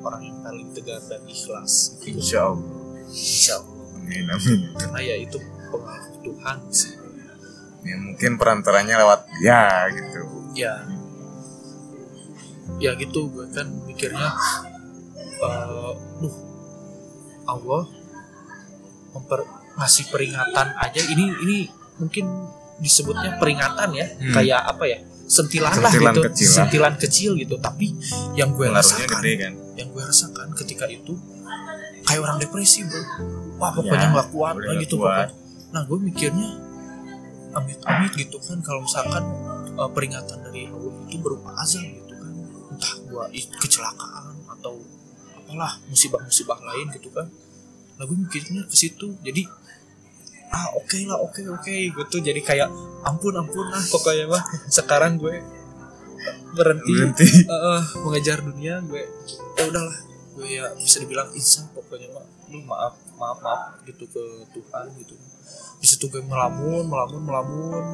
[0.00, 2.16] orang yang paling tegar dan ikhlas gitu.
[2.16, 2.72] Insya Allah.
[3.12, 3.76] Insya Allah.
[4.00, 4.60] Amin amin.
[4.74, 5.38] karena ya itu
[5.70, 6.92] pengaruh Tuhan sih
[7.80, 10.20] Ya mungkin perantaranya lewat ya gitu.
[10.52, 10.82] ya
[12.78, 14.28] ya gitu gue kan mikirnya
[15.40, 16.34] eh duh
[17.44, 17.82] Allah
[19.10, 19.40] memper
[19.72, 21.56] ngasih peringatan aja ini ini
[21.96, 22.24] mungkin
[22.78, 24.32] disebutnya peringatan ya Hmm.
[24.32, 26.56] kayak apa ya sentilan, lah Sentilan gitu kecil lah.
[26.56, 27.86] sentilan kecil gitu tapi
[28.34, 29.52] yang gue Pengaruhnya rasakan gede kan.
[29.74, 31.12] yang gue rasakan ketika itu
[32.02, 33.02] kayak orang depresi bro
[33.56, 35.28] wah pokoknya Ya, nggak kuat udah lah gitu kuat.
[35.28, 35.28] pokoknya
[35.70, 36.48] nah gue mikirnya
[37.52, 39.24] amit-amit gitu kan kalau misalkan
[39.74, 41.82] uh, peringatan dari Allah itu berupa azab
[42.80, 43.24] entah gue
[43.60, 44.80] kecelakaan atau
[45.36, 47.28] apalah musibah-musibah lain gitu kan.
[48.00, 49.20] Nah gue mikirnya ke situ.
[49.20, 49.44] Jadi
[50.48, 51.76] ah oke lah oke oke.
[51.92, 52.72] Gitu jadi kayak
[53.04, 54.40] ampun ampun lah pokoknya mah
[54.72, 55.44] sekarang gue
[56.56, 57.28] berhenti, Berhenti.
[57.44, 59.04] eh, mengejar dunia gue
[59.60, 59.96] ya udahlah
[60.40, 64.24] gue ya bisa dibilang insaf pokoknya mah lu maaf maaf maaf gitu ke
[64.56, 65.12] Tuhan gitu.
[65.76, 67.84] Di situ gue melamun melamun melamun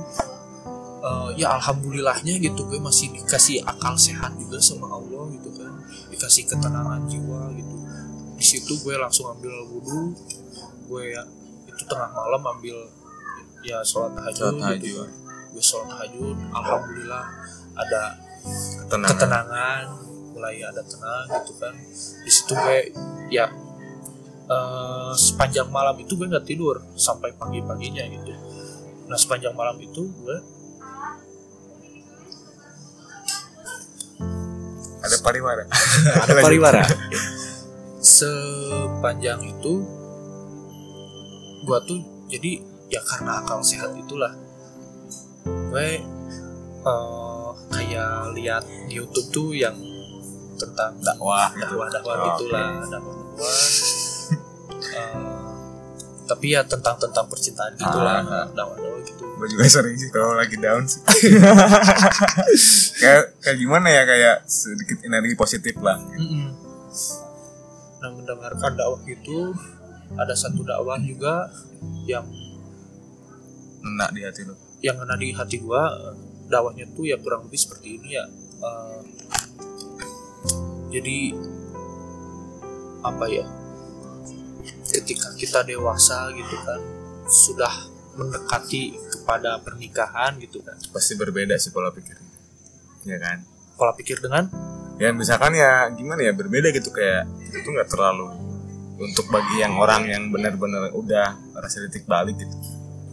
[0.96, 5.76] Eh, ya alhamdulillahnya gitu gue masih dikasih akal sehat juga sama Allah gitu kan.
[6.08, 7.74] Dikasih ketenangan jiwa gitu.
[8.36, 10.16] Di situ gue langsung ambil wudhu
[10.86, 11.22] gue ya
[11.68, 12.78] itu tengah malam ambil
[13.66, 15.10] ya sholat tahajud, gitu kan.
[15.50, 17.24] gue sholat tahajud alhamdulillah
[17.74, 18.02] ada
[18.86, 19.10] Tenang.
[19.10, 19.84] ketenangan
[20.32, 21.74] mulai ada tenang gitu kan.
[22.24, 22.78] Di situ gue
[23.28, 23.46] ya
[24.48, 28.32] eh, sepanjang malam itu gue nggak tidur sampai pagi paginya gitu.
[29.12, 30.55] Nah sepanjang malam itu gue
[35.06, 35.64] Ada pariwara.
[36.26, 36.82] ada pariwara.
[38.02, 39.74] Sepanjang itu
[41.66, 42.00] gue tuh
[42.30, 44.34] jadi ya karena akal sehat itulah.
[45.46, 46.02] Gue
[46.86, 49.74] eh, kayak lihat di YouTube tuh yang
[50.56, 53.52] tentang Dakwah dakwah dakwah Oh, gitulah dakwah dakwah
[54.76, 55.35] Eh,
[56.26, 58.46] tapi ya tentang tentang percintaan gitulah Ah.
[58.50, 60.98] dakwah dakwah gitu Gue juga sering sih kalau lagi down sih.
[62.96, 66.00] kayak kayak gimana ya kayak sedikit energi positif lah.
[66.10, 66.48] Mm-mm.
[67.98, 69.52] Nah mendengarkan dakwah itu
[70.12, 71.52] ada satu dakwah juga
[72.04, 72.24] yang
[73.78, 74.54] Enak di hati lu.
[74.78, 75.86] yang kena di hati gua
[76.44, 78.24] dakwahnya tuh ya kurang lebih seperti ini ya
[78.56, 79.00] Eh,
[80.88, 81.18] jadi
[83.02, 83.44] apa ya
[84.96, 86.80] ketika kita dewasa gitu kan
[87.26, 87.74] sudah
[88.16, 92.24] mendekati kepada pernikahan gitu kan Pasti berbeda sih pola pikirnya.
[93.04, 93.44] Ya kan?
[93.74, 94.48] pola pikir dengan
[94.96, 98.32] Ya misalkan ya gimana ya berbeda gitu kayak itu tuh nggak terlalu
[98.96, 102.56] untuk bagi yang orang yang benar-benar udah rasa titik balik gitu.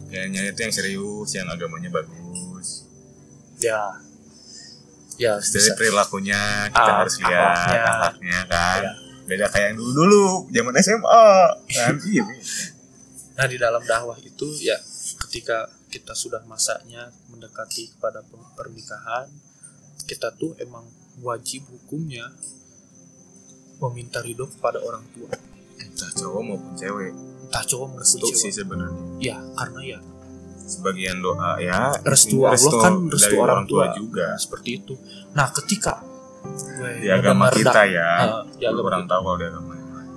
[0.08, 2.88] Kayaknya itu yang serius, yang agamanya bagus.
[3.60, 4.00] ya
[5.14, 6.40] ya dari perilakunya
[6.72, 8.80] kita Ah, harus lihat akhlaknya kan.
[8.80, 8.92] Ya.
[9.24, 11.26] Beda kayak yang dulu-dulu zaman SMA
[11.66, 11.94] kan.
[12.04, 12.24] iya.
[13.34, 14.76] Nah di dalam dakwah itu ya
[15.20, 19.26] ketika kita sudah masanya mendekati kepada pe- pernikahan,
[20.04, 20.84] kita tuh emang
[21.18, 22.30] wajib hukumnya
[23.76, 25.30] meminta ridho kepada orang tua,
[25.76, 27.12] Entah cowok maupun cewek.
[27.44, 28.54] entah cowok maupun Restu sih cewek.
[28.56, 29.02] sebenarnya.
[29.18, 29.98] Ya karena ya
[30.64, 34.32] Sebagian doa ya restu Allah kan restu dari orang tua, juga.
[34.32, 34.94] Nah, seperti itu.
[35.32, 36.00] Nah ketika
[37.00, 38.10] Di agama kita ya.
[38.24, 39.12] eh, di agama orang kita.
[39.16, 40.10] tahu kalau di agama yang lain.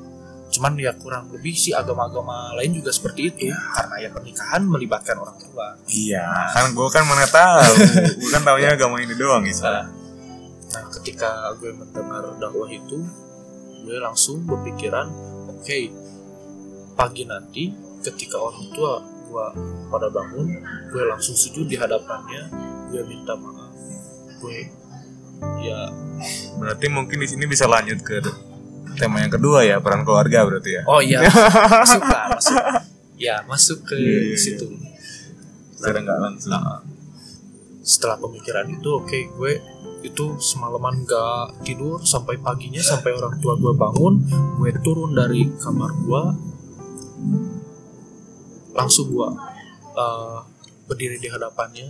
[0.48, 5.38] cuman ya kurang lebih sih agama-agama lain juga seperti itu karena ya pernikahan melibatkan orang
[5.38, 5.76] tua.
[5.92, 6.24] Iya,
[6.56, 7.74] kan gue kan mana tahu.
[8.24, 9.62] gue kan taunya agama ini doang gitu.
[9.68, 9.86] Nah,
[10.72, 12.98] nah, ketika gue mendengar dakwah itu,
[13.86, 15.12] gue langsung berpikiran,
[15.52, 15.80] oke,
[16.96, 17.64] pagi nanti
[18.02, 19.46] ketika orang tua gue
[19.92, 20.48] pada bangun,
[20.90, 22.50] gue langsung sujud di hadapannya,
[22.90, 23.76] gue minta maaf,
[24.42, 24.58] gue
[25.62, 25.80] ya,
[26.58, 28.22] Berarti mungkin di sini bisa lanjut ke
[28.98, 30.84] tema yang kedua ya peran keluarga berarti ya.
[30.90, 31.22] oh iya,
[31.86, 32.58] masuk lah, masuk,
[33.14, 34.38] ya masuk ke Iya, iya, iya.
[34.38, 34.66] situ.
[35.78, 36.50] Secara nggak langsung.
[36.58, 36.82] Nah,
[37.88, 39.54] setelah pemikiran itu oke gue
[40.04, 44.20] itu semalaman gak tidur sampai paginya sampai orang tua gue bangun
[44.60, 46.22] gue turun dari kamar gue
[48.76, 49.30] langsung gue
[49.96, 50.44] uh,
[50.86, 51.88] berdiri di hadapannya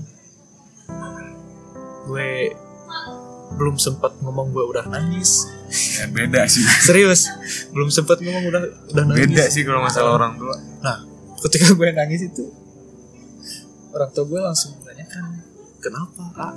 [2.08, 2.30] gue
[3.58, 5.50] belum sempat ngomong gue udah nangis.
[5.98, 6.64] Ya, beda sih.
[6.88, 7.28] serius
[7.74, 8.62] belum sempat ngomong udah
[8.94, 9.28] udah nangis.
[9.28, 10.56] Beda sih kalau masalah orang tua.
[11.38, 12.50] ketika gue nangis itu
[13.94, 15.38] orang tua gue langsung menanyakan
[15.78, 16.54] kenapa ah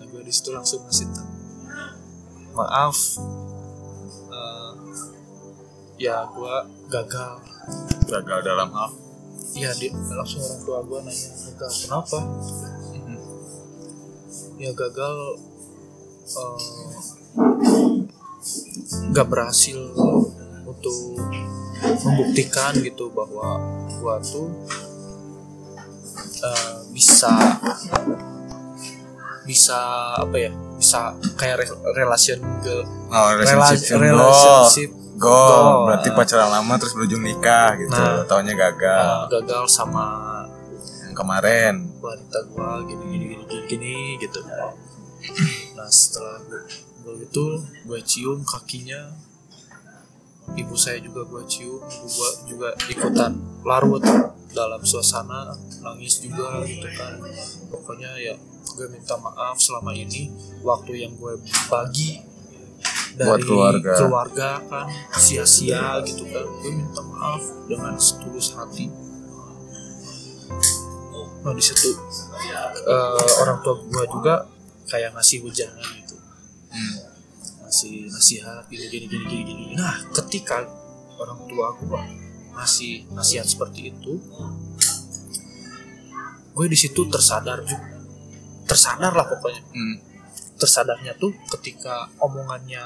[0.00, 1.28] nah gue di situ langsung ngasih tahu
[2.58, 2.98] maaf.
[4.28, 4.72] Eh,
[6.02, 6.54] ya gue
[6.90, 7.32] gagal.
[8.10, 8.90] Gagal dalam hal.
[9.54, 12.18] Iya dia langsung orang tua gue nanya gagal kenapa?
[14.58, 15.14] Ya gagal
[16.28, 16.58] eh,
[19.08, 19.78] nggak berhasil
[20.62, 21.16] untuk
[21.78, 23.58] membuktikan gitu bahwa
[23.96, 24.50] gua tuh
[26.40, 27.32] eh, bisa
[29.42, 29.78] bisa
[30.14, 32.76] apa ya bisa kayak re- relation ke
[33.08, 35.90] Oh, rela- relationship relationship Go, Go.
[35.90, 37.90] berarti pacaran lama terus berujung nikah gitu.
[37.90, 38.22] Nah.
[38.22, 39.26] Taunya gagal.
[39.26, 40.06] eh, gagal sama
[41.02, 41.74] Yang kemarin.
[41.98, 44.38] wanita gua gini gini gini gini, gini gitu
[45.78, 46.42] nah setelah
[47.06, 47.44] gua itu
[47.86, 49.14] gue cium kakinya.
[50.48, 54.02] Ibu saya juga gue cium ibu gua juga ikutan larut
[54.50, 55.54] dalam suasana
[55.84, 57.22] nangis juga gitu kan.
[57.70, 58.34] Pokoknya ya
[58.74, 60.34] gue minta maaf selama ini
[60.66, 61.38] waktu yang gue
[61.70, 62.26] bagi
[63.14, 63.92] dari Buat keluarga.
[63.98, 66.46] keluarga kan sia-sia gitu kan.
[66.64, 68.90] Gue minta maaf dengan setulus hati.
[71.44, 71.94] Nah di situ
[72.88, 74.57] eh, orang tua gue juga
[74.88, 76.16] kayak ngasih hujangan gitu.
[77.60, 79.74] Ngasih nasihat gini gini gini gini gini.
[79.74, 80.64] Nah ketika
[81.14, 82.02] orang tua gue
[82.52, 84.18] ngasih nasihat seperti itu
[86.50, 87.86] gue di situ tersadar juga
[88.64, 89.62] tersadar lah pokoknya.
[89.68, 89.96] Hmm.
[90.54, 92.82] tersadarnya tuh ketika omongannya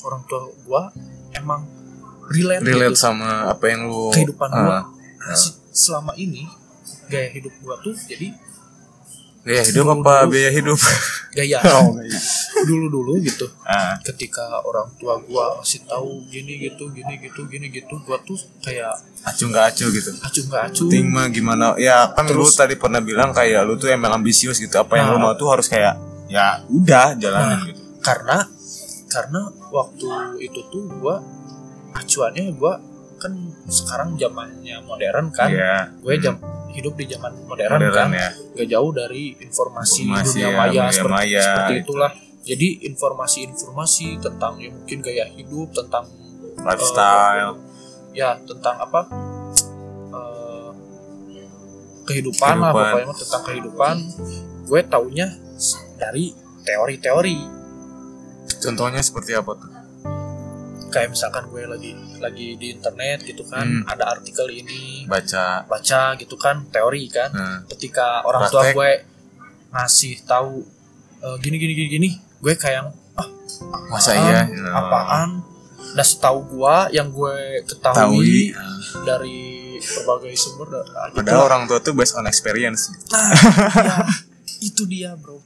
[0.00, 0.82] orang tua gue
[1.34, 1.68] emang
[2.26, 3.04] relate, Relate gitu.
[3.04, 4.56] sama apa yang lu kehidupan Ah.
[4.56, 4.78] gue
[5.36, 6.48] si- selama ini
[7.06, 8.32] gaya hidup gue tuh jadi
[9.40, 10.30] Gaya hidup Dulu- apa dulu.
[10.30, 10.78] biaya hidup?
[11.30, 12.20] gaya oh, iya.
[12.62, 17.66] dulu dulu gitu Ah, ketika orang tua gua kasih tahu gini gitu gini gitu gini
[17.68, 20.10] gitu gua tuh kayak acuh nggak acuh gitu.
[20.18, 21.72] acuh nggak acuh Ting mah gimana?
[21.76, 24.74] Ya kan lu Terus- tadi pernah bilang kayak lu tuh emang ambisius gitu.
[24.74, 25.22] Apa yang lu Nah.
[25.22, 27.60] mau tuh harus kayak ya udah jalanin Nah.
[27.64, 27.80] gitu.
[28.00, 28.36] karena
[29.06, 30.06] karena waktu
[30.40, 31.16] itu tuh gua
[31.92, 32.76] acuannya gua
[33.20, 33.32] kan
[33.66, 35.92] sekarang zamannya modern kan Iya.
[35.94, 36.34] gue jam
[36.70, 38.30] hidup di zaman modern, Modern kan ya.
[38.54, 41.42] gak jauh dari informasi, Informasi dunia ya, maya seperti, maya.
[41.44, 46.08] seperti itulah jadi informasi-informasi tentang ya mungkin gaya hidup tentang
[46.56, 47.58] Lifestyle.
[48.12, 49.00] ya tentang apa
[50.10, 50.70] eh,
[52.04, 52.86] kehidupan, lah Kehidupan.
[52.90, 53.96] pokoknya mah tentang kehidupan
[54.64, 55.26] gue taunya
[55.96, 57.38] dari teori-teori
[58.60, 59.69] Contohnya seperti apa tuh?
[60.90, 63.82] Kayak misalkan gue lagi lagi di internet gitu kan Hmm.
[63.86, 65.64] ada artikel ini Baca.
[65.64, 68.74] baca gitu kan teori kan Nah, ketika orang tua Praktek.
[68.74, 68.90] gue
[69.70, 70.66] ngasih tahu
[71.20, 73.28] eh, gini gini gini gini gue kayak ah
[73.88, 74.26] masa apaan?
[74.26, 74.42] iya?
[74.70, 75.30] apaan
[75.90, 77.68] dan setahu gue yang gue Tahu.
[77.70, 78.78] ketahui Ah.
[79.04, 79.40] dari
[79.80, 82.92] berbagai sumber gitu Padahal orang tua tuh based on experience.
[83.08, 83.32] Nah,
[83.72, 83.96] ya,
[84.68, 85.40] itu dia bro.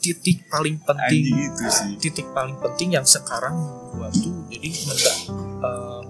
[0.00, 1.92] Titik paling penting, Anjing itu sih.
[2.00, 3.52] titik paling penting yang sekarang
[3.92, 5.16] gua tuh jadi enggak
[5.60, 6.02] eh,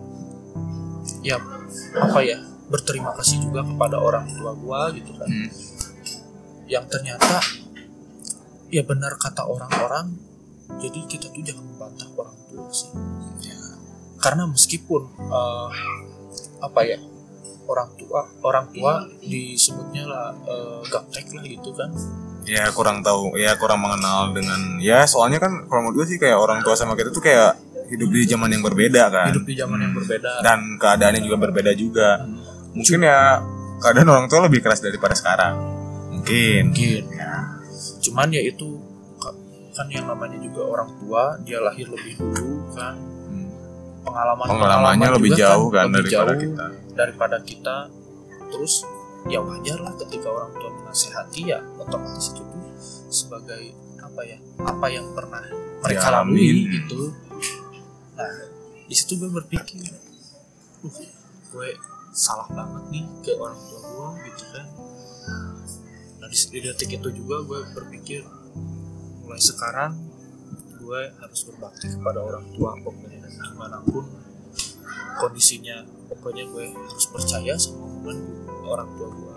[1.26, 1.36] ya
[1.99, 2.38] apa ya
[2.70, 5.26] berterima kasih juga kepada orang tua gua gitu kan.
[5.26, 5.51] Hmm.
[6.70, 7.43] Yang ternyata
[8.70, 10.14] ya benar kata orang-orang.
[10.78, 12.95] Jadi kita tuh jangan membantah orang tua sih.
[13.43, 13.59] Ya.
[14.22, 15.68] Karena meskipun eh,
[16.62, 16.99] apa ya
[17.66, 21.91] orang tua orang tua disebutnya lah eh, gaptek lah gitu kan
[22.43, 26.34] Ya kurang tahu, ya kurang mengenal dengan ya soalnya kan kalau menurut gue sih kayak
[26.34, 27.55] orang tua sama kita tuh kayak
[27.86, 29.28] hidup di zaman yang berbeda kan.
[29.28, 32.18] hidup di zaman yang berbeda Dan keadaannya juga berbeda juga.
[32.18, 32.38] Hmm.
[32.72, 33.43] Mungkin ya
[33.78, 35.55] keadaan orang tua lebih keras daripada sekarang.
[36.12, 36.70] Mungkin.
[36.70, 37.03] mungkin
[38.01, 38.76] cuman ya itu
[39.16, 39.36] ka-
[39.72, 42.93] kan yang namanya juga orang tua dia lahir lebih dulu kan
[43.26, 43.49] Hmm.
[44.03, 46.66] pengalaman Pengalamannya lebih juga jauh kan, lebih daripada jauh kita.
[46.95, 47.76] daripada kita
[48.49, 48.74] terus
[49.26, 52.66] ya wajar lah ketika orang tua menasehati ya otomatis itu tuh
[53.14, 53.70] sebagai
[54.03, 55.38] apa ya apa yang pernah
[55.86, 56.34] mereka Dialamin.
[56.34, 57.01] lalui gitu.
[58.18, 58.34] Nah
[58.91, 59.86] di situ gue berpikir
[60.82, 60.99] uh
[61.51, 61.68] gue
[62.11, 64.66] salah banget nih ke orang tua gue gitu kan.
[66.18, 68.26] Nah di, di detik itu juga gue berpikir
[69.22, 69.95] mulai sekarang
[70.74, 74.11] gue harus berbakti kepada orang tua pokoknya dan gimana pun
[75.22, 78.18] kondisinya pokoknya gue harus percaya sama omongan
[78.66, 79.30] orang tua gue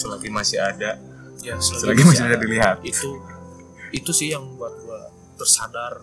[0.00, 0.96] Selagi masih ada,
[1.44, 2.80] ya selagi masih ada dilihat.
[2.80, 3.20] itu
[3.92, 5.00] itu sih yang buat gue
[5.36, 6.00] tersadar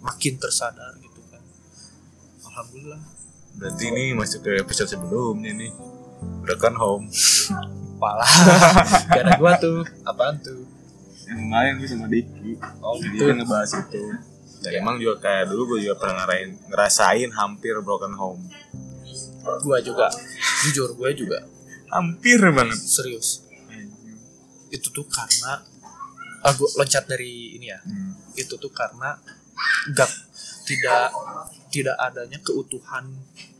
[0.00, 1.42] makin tersadar gitu kan
[2.42, 2.98] alhamdulillah
[3.58, 5.74] Berarti ini masuk ke episode sebelumnya nih.
[6.46, 7.04] Broken home.
[7.98, 8.30] Palah
[9.10, 10.62] Gak ada gua tuh Apaan tuh
[11.26, 12.54] Yang kemarin gue sama Diki.
[12.78, 14.02] Oh Dia gitu kan ngebahas itu.
[14.62, 18.42] Dan emang juga kayak dulu gue juga pernah ngerasain, ngerasain hampir broken home.
[19.66, 20.06] Gua juga
[20.62, 21.42] Jujur gue juga
[21.90, 22.76] Hampir banget.
[22.76, 23.42] Serius
[24.68, 25.64] Itu tuh karena
[26.40, 28.12] ah, loncat dari ini ya Hmm.
[28.32, 29.16] Itu tuh karena
[29.90, 30.10] Gak
[30.64, 31.08] Tidak
[31.68, 33.08] Tidak adanya keutuhan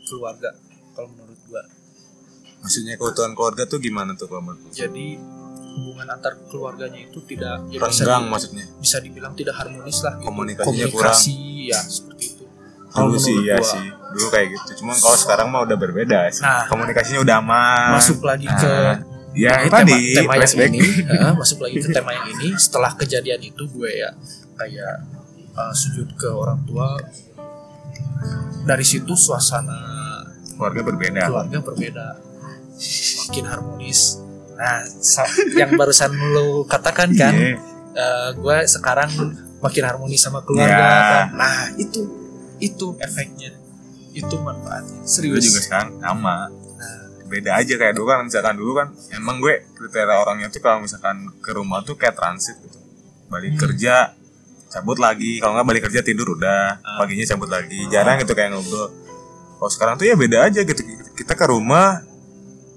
[0.03, 0.53] Keluarga
[0.93, 1.64] Kalau menurut gua
[2.59, 4.68] Maksudnya keutuhan keluarga tuh gimana tuh kalau menurut?
[4.68, 5.16] Jadi
[5.70, 8.64] Hubungan antar keluarganya itu tidak ya bisa Renggang di- maksudnya.
[8.76, 10.26] bisa dibilang tidak harmonis lah gitu.
[10.26, 12.26] Komunikasinya komunikasi ya seperti
[12.89, 13.70] Kalau dulu sih menurut iya gua.
[13.70, 14.70] sih dulu kayak gitu.
[14.80, 16.18] Cuman kalau sekarang mah udah berbeda.
[16.28, 16.64] Sih Nah.
[16.66, 17.88] komunikasinya udah aman.
[17.94, 18.72] Masuk lagi Nah, ke
[19.34, 20.70] ya ini tadi tema, tema yang flashback.
[20.70, 22.48] ini Heeh, masuk lagi ke tema yang ini.
[22.54, 24.11] Setelah kejadian itu gue ya
[24.54, 24.94] kayak
[25.52, 26.96] uh, sujud ke orang tua.
[28.64, 29.78] Dari situ suasana
[30.52, 31.22] keluarga berbeda.
[31.26, 32.06] keluarga berbeda.
[33.24, 34.18] Makin harmonis.
[34.54, 34.82] Nah
[35.54, 37.56] yang barusan lu katakan kan Iya.
[37.94, 39.09] uh, gue sekarang
[39.59, 41.09] makin harmonis sama keluarga Ya.
[41.11, 41.26] kan.
[41.34, 42.06] nah itu
[42.59, 43.54] itu efeknya
[44.19, 44.99] itu manfaatnya.
[44.99, 45.45] Gue serius.
[45.45, 46.37] juga sekarang sama.
[47.29, 51.29] Beda aja kayak dulu kan misalkan dulu kan emang gue kriteria orangnya tuh kalau misalkan
[51.39, 52.81] ke rumah tuh kayak transit gitu.
[53.29, 53.61] Balik Hmm.
[53.62, 54.16] kerja
[54.66, 55.37] cabut lagi.
[55.37, 56.77] Kalau nggak balik kerja tidur udah.
[56.79, 56.97] Ah.
[56.97, 57.85] paginya cabut lagi.
[57.89, 58.89] Jarang gitu kayak ngobrol.
[59.55, 60.81] Kalau sekarang tuh ya beda aja gitu.
[61.12, 62.01] Kita ke rumah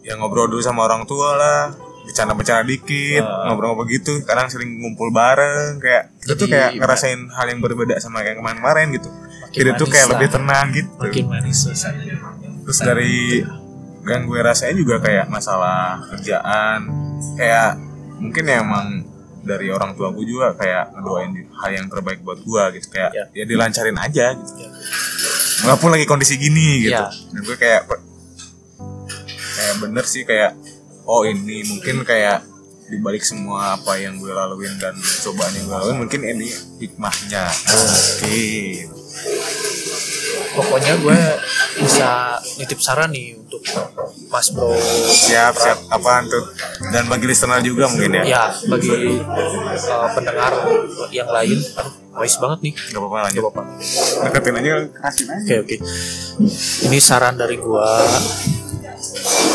[0.02, 1.62] ya ngobrol dulu sama orang tua lah.
[2.02, 3.48] Bercanda-bercanda dikit Ah.
[3.48, 8.20] ngobrol-ngobrol gitu kadang sering ngumpul bareng kayak itu tuh kayak ngerasain hal yang berbeda sama
[8.20, 9.08] kayak kemarin-kemarin gitu
[9.52, 10.90] makin jadi tuh kayak lebih tenang gitu.
[10.96, 12.16] Makin manis suasananya
[12.62, 13.44] terus dari
[14.08, 16.88] yang gue rasain juga kayak masalah kerjaan.
[17.36, 17.78] Kayak
[18.16, 18.88] mungkin ya emang
[19.44, 22.96] dari orang tua gue juga kayak ngedoain hal yang terbaik buat gue gitu.
[22.96, 23.26] Kayak Ya.
[23.34, 24.52] ya, dilancarin aja gitu.
[24.56, 24.70] Ya.
[25.68, 26.96] walaupun lagi kondisi gini gitu.
[26.96, 27.12] Ya.
[27.12, 27.86] dan gue kayak
[29.52, 30.58] kayak bener sih kayak
[31.06, 32.42] oh ini mungkin kayak
[32.90, 36.50] dibalik semua apa yang gue laluin dan cobaan yang gue laluin mungkin ini
[36.82, 37.46] hikmahnya.
[37.78, 39.01] Oke
[40.52, 41.20] pokoknya gue
[41.80, 43.64] bisa nitip saran nih untuk
[44.28, 44.76] Mas Bro.
[45.08, 45.78] Siap siap.
[45.92, 46.44] Apaan tuh?
[46.92, 48.24] Dan bagi listener juga mungkin ya.
[48.24, 50.52] Ya bagi uh, pendengar
[51.12, 51.60] yang lain.
[51.80, 52.74] Aduh noise banget nih.
[52.76, 53.42] Gak apa-apa lanjut.
[53.42, 53.64] Gak apa-apa.
[54.28, 55.36] Deketin aja kasih aja.
[55.40, 55.76] Oke oke.
[56.92, 57.88] Ini saran dari gua.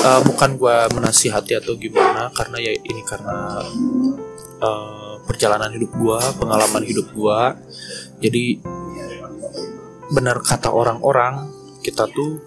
[0.07, 3.63] Eh, bukan gua menasihati atau gimana karena ya ini karena
[4.63, 7.55] eh, perjalanan hidup gua, pengalaman hidup gua.
[8.17, 8.63] Jadi
[10.13, 11.51] benar kata orang-orang
[11.83, 12.39] kita tuh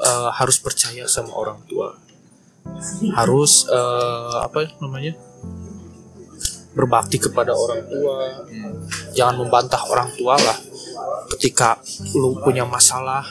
[0.00, 1.96] eh, harus percaya sama orang tua.
[3.14, 5.14] Harus eh, apa namanya?
[6.76, 8.44] berbakti kepada orang tua.
[9.16, 10.58] Jangan membantah orang tua lah
[11.36, 11.80] ketika
[12.14, 13.24] lu punya masalah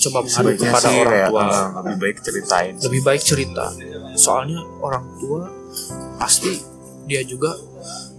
[0.00, 3.66] coba mengadu kepada sih orang kayak, tua eh, lebih baik ceritain lebih baik cerita
[4.16, 5.44] soalnya orang tua
[6.16, 6.56] pasti
[7.04, 7.52] dia juga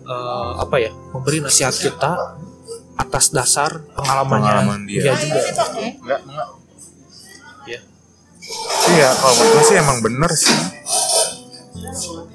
[0.05, 2.11] eh, apa ya memberi nasihat kita
[2.99, 4.51] atas dasar pengalamannya.
[4.51, 5.01] Pengalaman dia.
[5.15, 5.41] juga.
[6.01, 6.49] enggak enggak.
[7.67, 7.79] Ya
[8.91, 10.59] iya kalau menurut gue sih emang bener sih.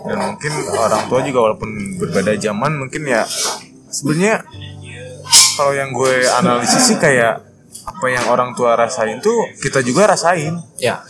[0.07, 3.27] Dan mungkin orang tua juga walaupun berbeda zaman mungkin ya
[3.91, 4.47] sebenarnya
[5.59, 7.43] kalau yang gue analisis sih kayak
[7.87, 10.57] apa yang orang tua rasain tuh kita juga rasain.
[10.79, 11.03] Ya.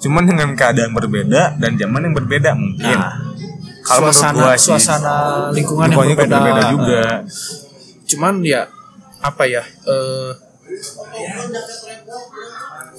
[0.00, 2.96] Cuman dengan keadaan berbeda dan zaman yang berbeda mungkin.
[2.96, 3.30] Nah,
[3.84, 5.16] kalau menurut suasana gue sih suasana
[5.52, 7.02] lingkungan yang berbeda, berbeda juga
[8.10, 8.66] cuman ya
[9.20, 10.32] apa ya eh,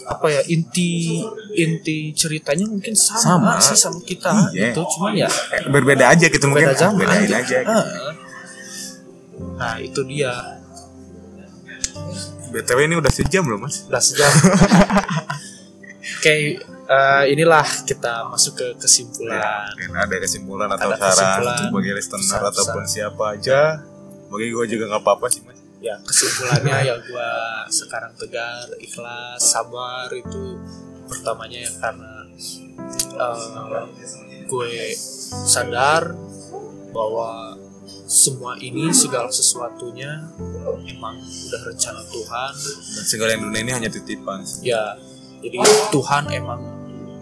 [0.03, 1.21] apa ya inti
[1.53, 3.51] inti ceritanya mungkin sama, Sama.
[3.59, 4.71] sih sama kita Iya.
[4.71, 7.37] itu cuman ya Eh, berbeda aja gitu mungkin beda zaman bedain aja.
[7.37, 7.81] aja gitu.
[9.55, 10.33] Nah itu dia
[12.51, 14.27] btw ini udah sejam loh mas udah sejam
[16.19, 16.35] oke
[16.91, 21.55] eh, inilah kita masuk ke kesimpulan Mungkin ada kesimpulan atau Ada saran kesimpulan.
[21.55, 23.59] untuk bagi listener ataupun siapa aja
[24.31, 25.59] bagi gue juga nggak apa-apa sih mas.
[25.81, 27.29] Ya kesimpulannya yang gua
[27.67, 30.61] sekarang tegar ikhlas sabar itu
[31.09, 32.13] pertamanya ya karena
[33.17, 33.85] eh,
[34.47, 34.73] gue
[35.45, 36.15] sadar
[36.95, 37.57] bahwa
[38.07, 40.31] semua ini segala sesuatunya
[40.87, 42.53] emang udah rencana Tuhan.
[42.95, 44.95] Dan segala yang dunia ini hanya titipan ya
[45.41, 45.57] jadi
[45.89, 46.61] Tuhan emang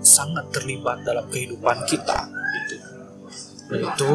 [0.03, 2.75] sangat terlibat dalam kehidupan kita gitu.
[3.79, 4.13] Itu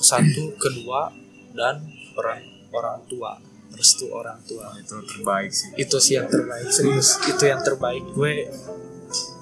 [0.00, 1.12] satu kedua
[1.56, 2.40] dan orang
[2.70, 3.40] orang tua
[3.80, 4.76] restu orang tua.
[4.76, 5.68] Itu terbaik sih.
[5.78, 7.16] Itu sih yang terbaik serius.
[7.24, 8.04] Itu yang terbaik.
[8.12, 8.50] Gue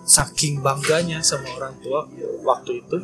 [0.08, 2.08] saking bangganya sama orang tua
[2.40, 2.96] waktu itu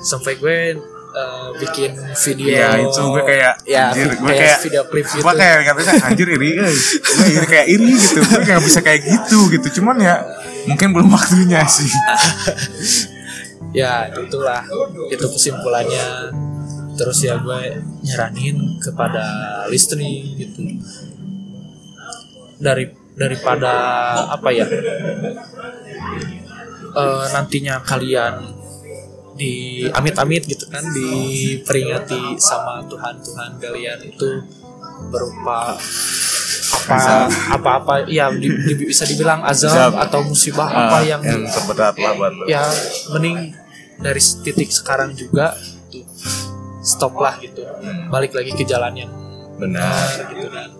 [0.00, 0.80] sampai gue
[1.12, 5.20] eh, bikin video Iya itu gue kayak ya anjir gue kayak video klip gitu.
[5.20, 9.38] gue kayak katanya anjir iri gue iri kayak iri gitu gue nggak bisa kayak gitu
[9.52, 9.66] gitu.
[9.80, 10.24] Cuman ya
[10.64, 11.90] mungkin belum waktunya sih.
[13.76, 14.64] Ya itulah.
[15.12, 16.32] Itu kesimpulannya
[16.96, 17.60] terus ya gue
[18.02, 19.24] nyaranin kepada
[19.66, 20.60] listening gitu.
[22.56, 23.72] Dari daripada
[24.30, 24.64] apa ya
[26.92, 28.34] eh, nantinya kalian
[29.36, 29.52] di
[29.86, 34.28] amit-amit gitu kan diperingati sama Tuhan Tuhan kalian itu
[35.12, 35.76] berupa
[36.66, 39.92] apa apa apa ya di- di- bisa dibilang azab Azab.
[40.08, 42.64] atau musibah Ah, apa yang yang terberat lah buat ya
[43.12, 43.52] mending
[43.96, 45.52] dari titik sekarang juga
[46.86, 47.66] stop lah gitu.
[48.06, 49.10] Balik lagi ke jalan yang
[49.58, 50.30] benar.
[50.30, 50.70] gitu kan.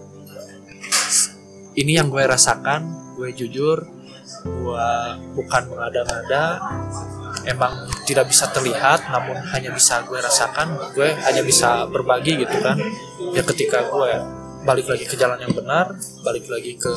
[1.77, 3.83] Ini yang gue rasakan gue jujur
[4.47, 4.91] gue
[5.35, 6.61] bukan mengada-ngada
[7.49, 12.79] emang tidak bisa terlihat namun hanya bisa gue rasakan gue hanya bisa berbagi gitu kan.
[13.35, 14.11] Ya ketika gue
[14.63, 15.95] balik lagi ke jalan yang benar
[16.27, 16.91] balik lagi ke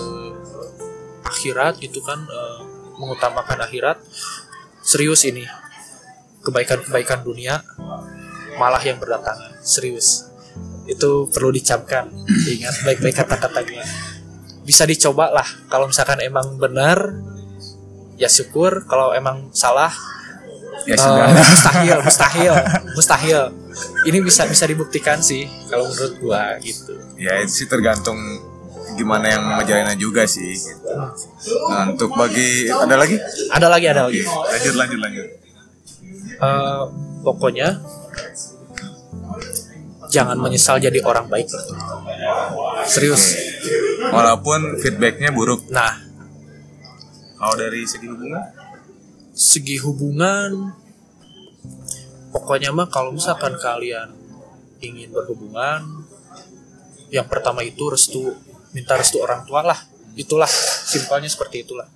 [1.30, 2.60] akhirat gitu kan eh,
[2.98, 4.02] mengutamakan akhirat
[4.82, 5.46] serius ini
[6.42, 7.62] kebaikan-kebaikan dunia
[8.60, 9.64] malah yang berdatangan.
[9.64, 10.28] Serius.
[10.84, 12.12] Itu perlu dicamkan
[12.46, 13.86] ingat baik-baik kata-katanya.
[14.68, 15.48] Bisa dicoba lah.
[15.72, 17.16] Kalau misalkan emang benar
[18.20, 18.84] ya syukur.
[18.86, 19.90] Kalau emang salah
[20.88, 21.28] Ya sudah.
[21.36, 22.54] mustahil mustahil
[22.96, 23.42] mustahil.
[24.08, 26.96] Ini bisa bisa dibuktikan sih kalau menurut gua gitu.
[27.20, 28.18] Ya itu sih tergantung
[28.96, 30.56] gimana yang menjalannya juga sih.
[31.70, 33.16] Nah, untuk bagi ada lagi?
[33.52, 34.24] ada lagi ada lagi.
[34.26, 35.28] Lanjut lanjut lanjut.
[36.40, 36.82] Eh,
[37.22, 37.68] pokoknya
[40.10, 41.48] jangan menyesal jadi orang baik.
[42.90, 43.38] Serius.
[44.10, 45.70] Walaupun feedbacknya buruk.
[45.70, 46.08] nah.
[47.40, 48.60] Kalau dari segi hubungan?
[49.40, 50.76] segi hubungan
[52.36, 54.12] pokoknya mah kalau misalkan kalian
[54.84, 56.04] ingin berhubungan
[57.08, 58.36] yang pertama itu restu
[58.76, 59.80] minta restu orang tua lah.
[60.20, 60.52] Itulah
[60.92, 61.88] simpelnya seperti itulah.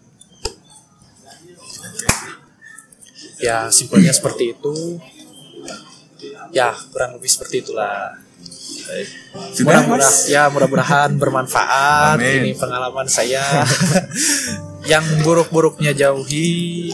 [3.44, 5.04] Ya simpelnya seperti itu
[6.54, 8.14] ya kurang lebih seperti itulah
[9.90, 10.30] Mas?
[10.30, 12.46] ya mudah-mudahan bermanfaat Amin.
[12.46, 13.42] ini pengalaman saya
[14.92, 16.92] yang buruk-buruknya jauhi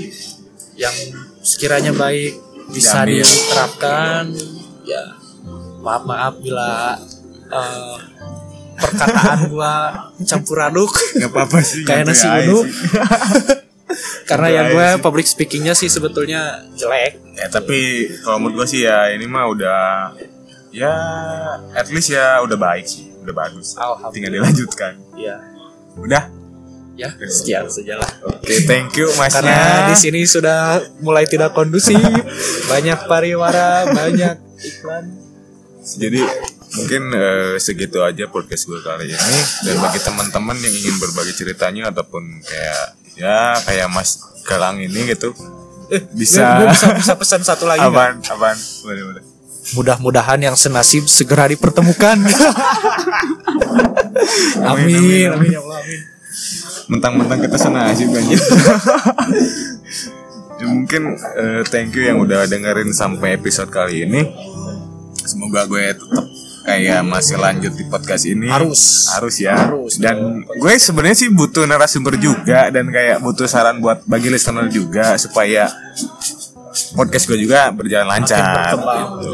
[0.80, 0.94] yang
[1.44, 2.38] sekiranya baik
[2.70, 3.26] bisa Diambil.
[3.26, 4.24] diterapkan
[4.86, 5.04] ya
[5.82, 6.96] maaf maaf bila
[7.50, 7.96] eh,
[8.80, 9.74] perkataan gua
[10.24, 11.84] campur aduk Gak apa-apa sih.
[11.90, 12.90] kayak nasi uduk sih.
[14.24, 15.02] karena yang gue sih.
[15.02, 20.12] public speakingnya sih sebetulnya jelek Ya tapi kalau menurut gue sih ya ini mah udah
[20.70, 20.92] ya
[21.72, 23.74] at least ya udah baik sih, udah bagus.
[24.12, 24.94] Tinggal dilanjutkan.
[25.16, 25.40] ya
[25.96, 26.30] Udah.
[26.94, 29.40] ya sekian sajalah Oke, thank you masnya.
[29.40, 31.96] karena di sini sudah mulai tidak kondusif
[32.68, 35.08] banyak pariwara banyak iklan
[35.80, 36.20] Jadi
[36.76, 41.88] mungkin eh, segitu aja podcast gue kali ini dan bagi teman-teman yang ingin berbagi ceritanya
[41.88, 45.36] ataupun kayak ya kayak Mas Galang ini gitu.
[45.92, 46.64] Eh Bisa.
[46.64, 47.92] gue bisa bisa pesan satu lagi nggak?
[47.92, 48.58] apaan apaan
[48.88, 49.24] boleh boleh.
[49.78, 52.18] Mudah-mudahan yang senasib segera dipertemukan.
[54.66, 56.02] Amin, amin amin, amin ya Allah amin.
[56.90, 58.24] Mentang-mentang kita senasib kan
[60.60, 64.26] ya, mungkin eh, thank you yang udah dengerin sampai episode kali ini.
[65.24, 66.26] Semoga gue tetap
[66.64, 68.48] kayak masih lanjut di podcast ini.
[68.48, 69.12] Harus.
[69.14, 69.56] Harus ya.
[69.56, 74.68] Harus dan gue sebenarnya sih butuh narasumber juga dan kayak butuh saran buat bagi listener
[74.72, 75.72] juga supaya
[76.96, 79.34] podcast gue juga berjalan lancar gitu.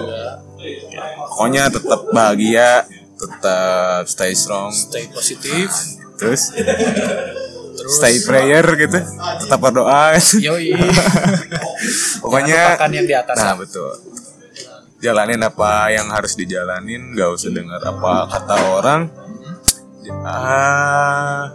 [1.36, 4.72] pokoknya tetap bahagia tetap stay strong.
[4.76, 5.72] Stay positif.
[6.20, 6.52] Terus?
[6.52, 7.96] Terus?
[8.00, 9.00] Stay prayer gitu.
[9.46, 10.16] Tetap berdoa.
[10.40, 10.76] Yoi.
[12.24, 13.94] Pokoknya yang di atas nah betul
[15.06, 19.01] jalanin apa yang harus dijalanin gak usah dengar apa kata orang.
[20.26, 21.53] Ah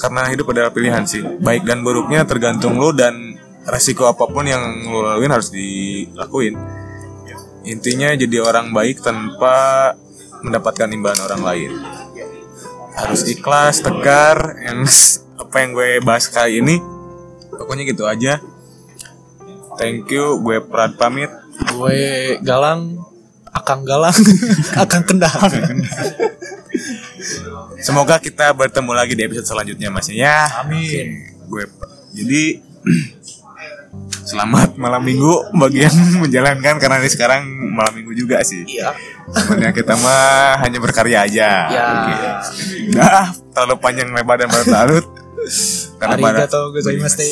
[0.00, 1.20] karena hidup adalah pilihan sih.
[1.20, 3.36] Baik dan buruknya tergantung lo dan
[3.68, 6.56] resiko apa pun yang lo laluin harus dilakuin.
[7.68, 9.92] Intinya jadi orang baik tanpa
[10.40, 11.70] mendapatkan imbalan orang lain.
[12.96, 14.88] Harus ikhlas tegar yang
[15.42, 16.80] apa yang gue bahas kali ini
[17.52, 18.40] pokoknya gitu aja.
[19.76, 21.28] Thank you gue Prad pamit
[21.68, 22.00] gue
[22.40, 22.96] galang
[23.50, 24.14] akang galang
[24.82, 25.34] akang kendang.
[27.80, 30.62] Semoga kita bertemu lagi di episode selanjutnya mas ya.
[30.62, 31.26] Amin.
[31.50, 31.66] Gue
[32.14, 32.62] jadi
[34.30, 37.42] selamat malam minggu bagi yang menjalankan karena ini sekarang
[37.74, 38.62] malam minggu juga sih.
[38.66, 38.94] Iya.
[39.30, 41.50] Sebenarnya kita mah hanya berkarya aja.
[41.70, 41.84] Ya.
[41.86, 42.14] Oke.
[42.94, 45.06] Dah, terlalu panjang lebar dan berlarut.
[46.00, 47.24] Karena pada arigato gozaimasu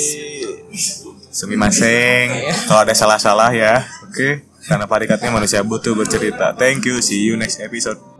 [1.39, 3.86] Sumimaseng Kalau ada salah-salah ya.
[4.10, 4.43] Oke.
[4.66, 6.51] Karena parikatnya manusia butuh bercerita.
[6.59, 6.98] Thank you.
[6.98, 8.18] See you next episode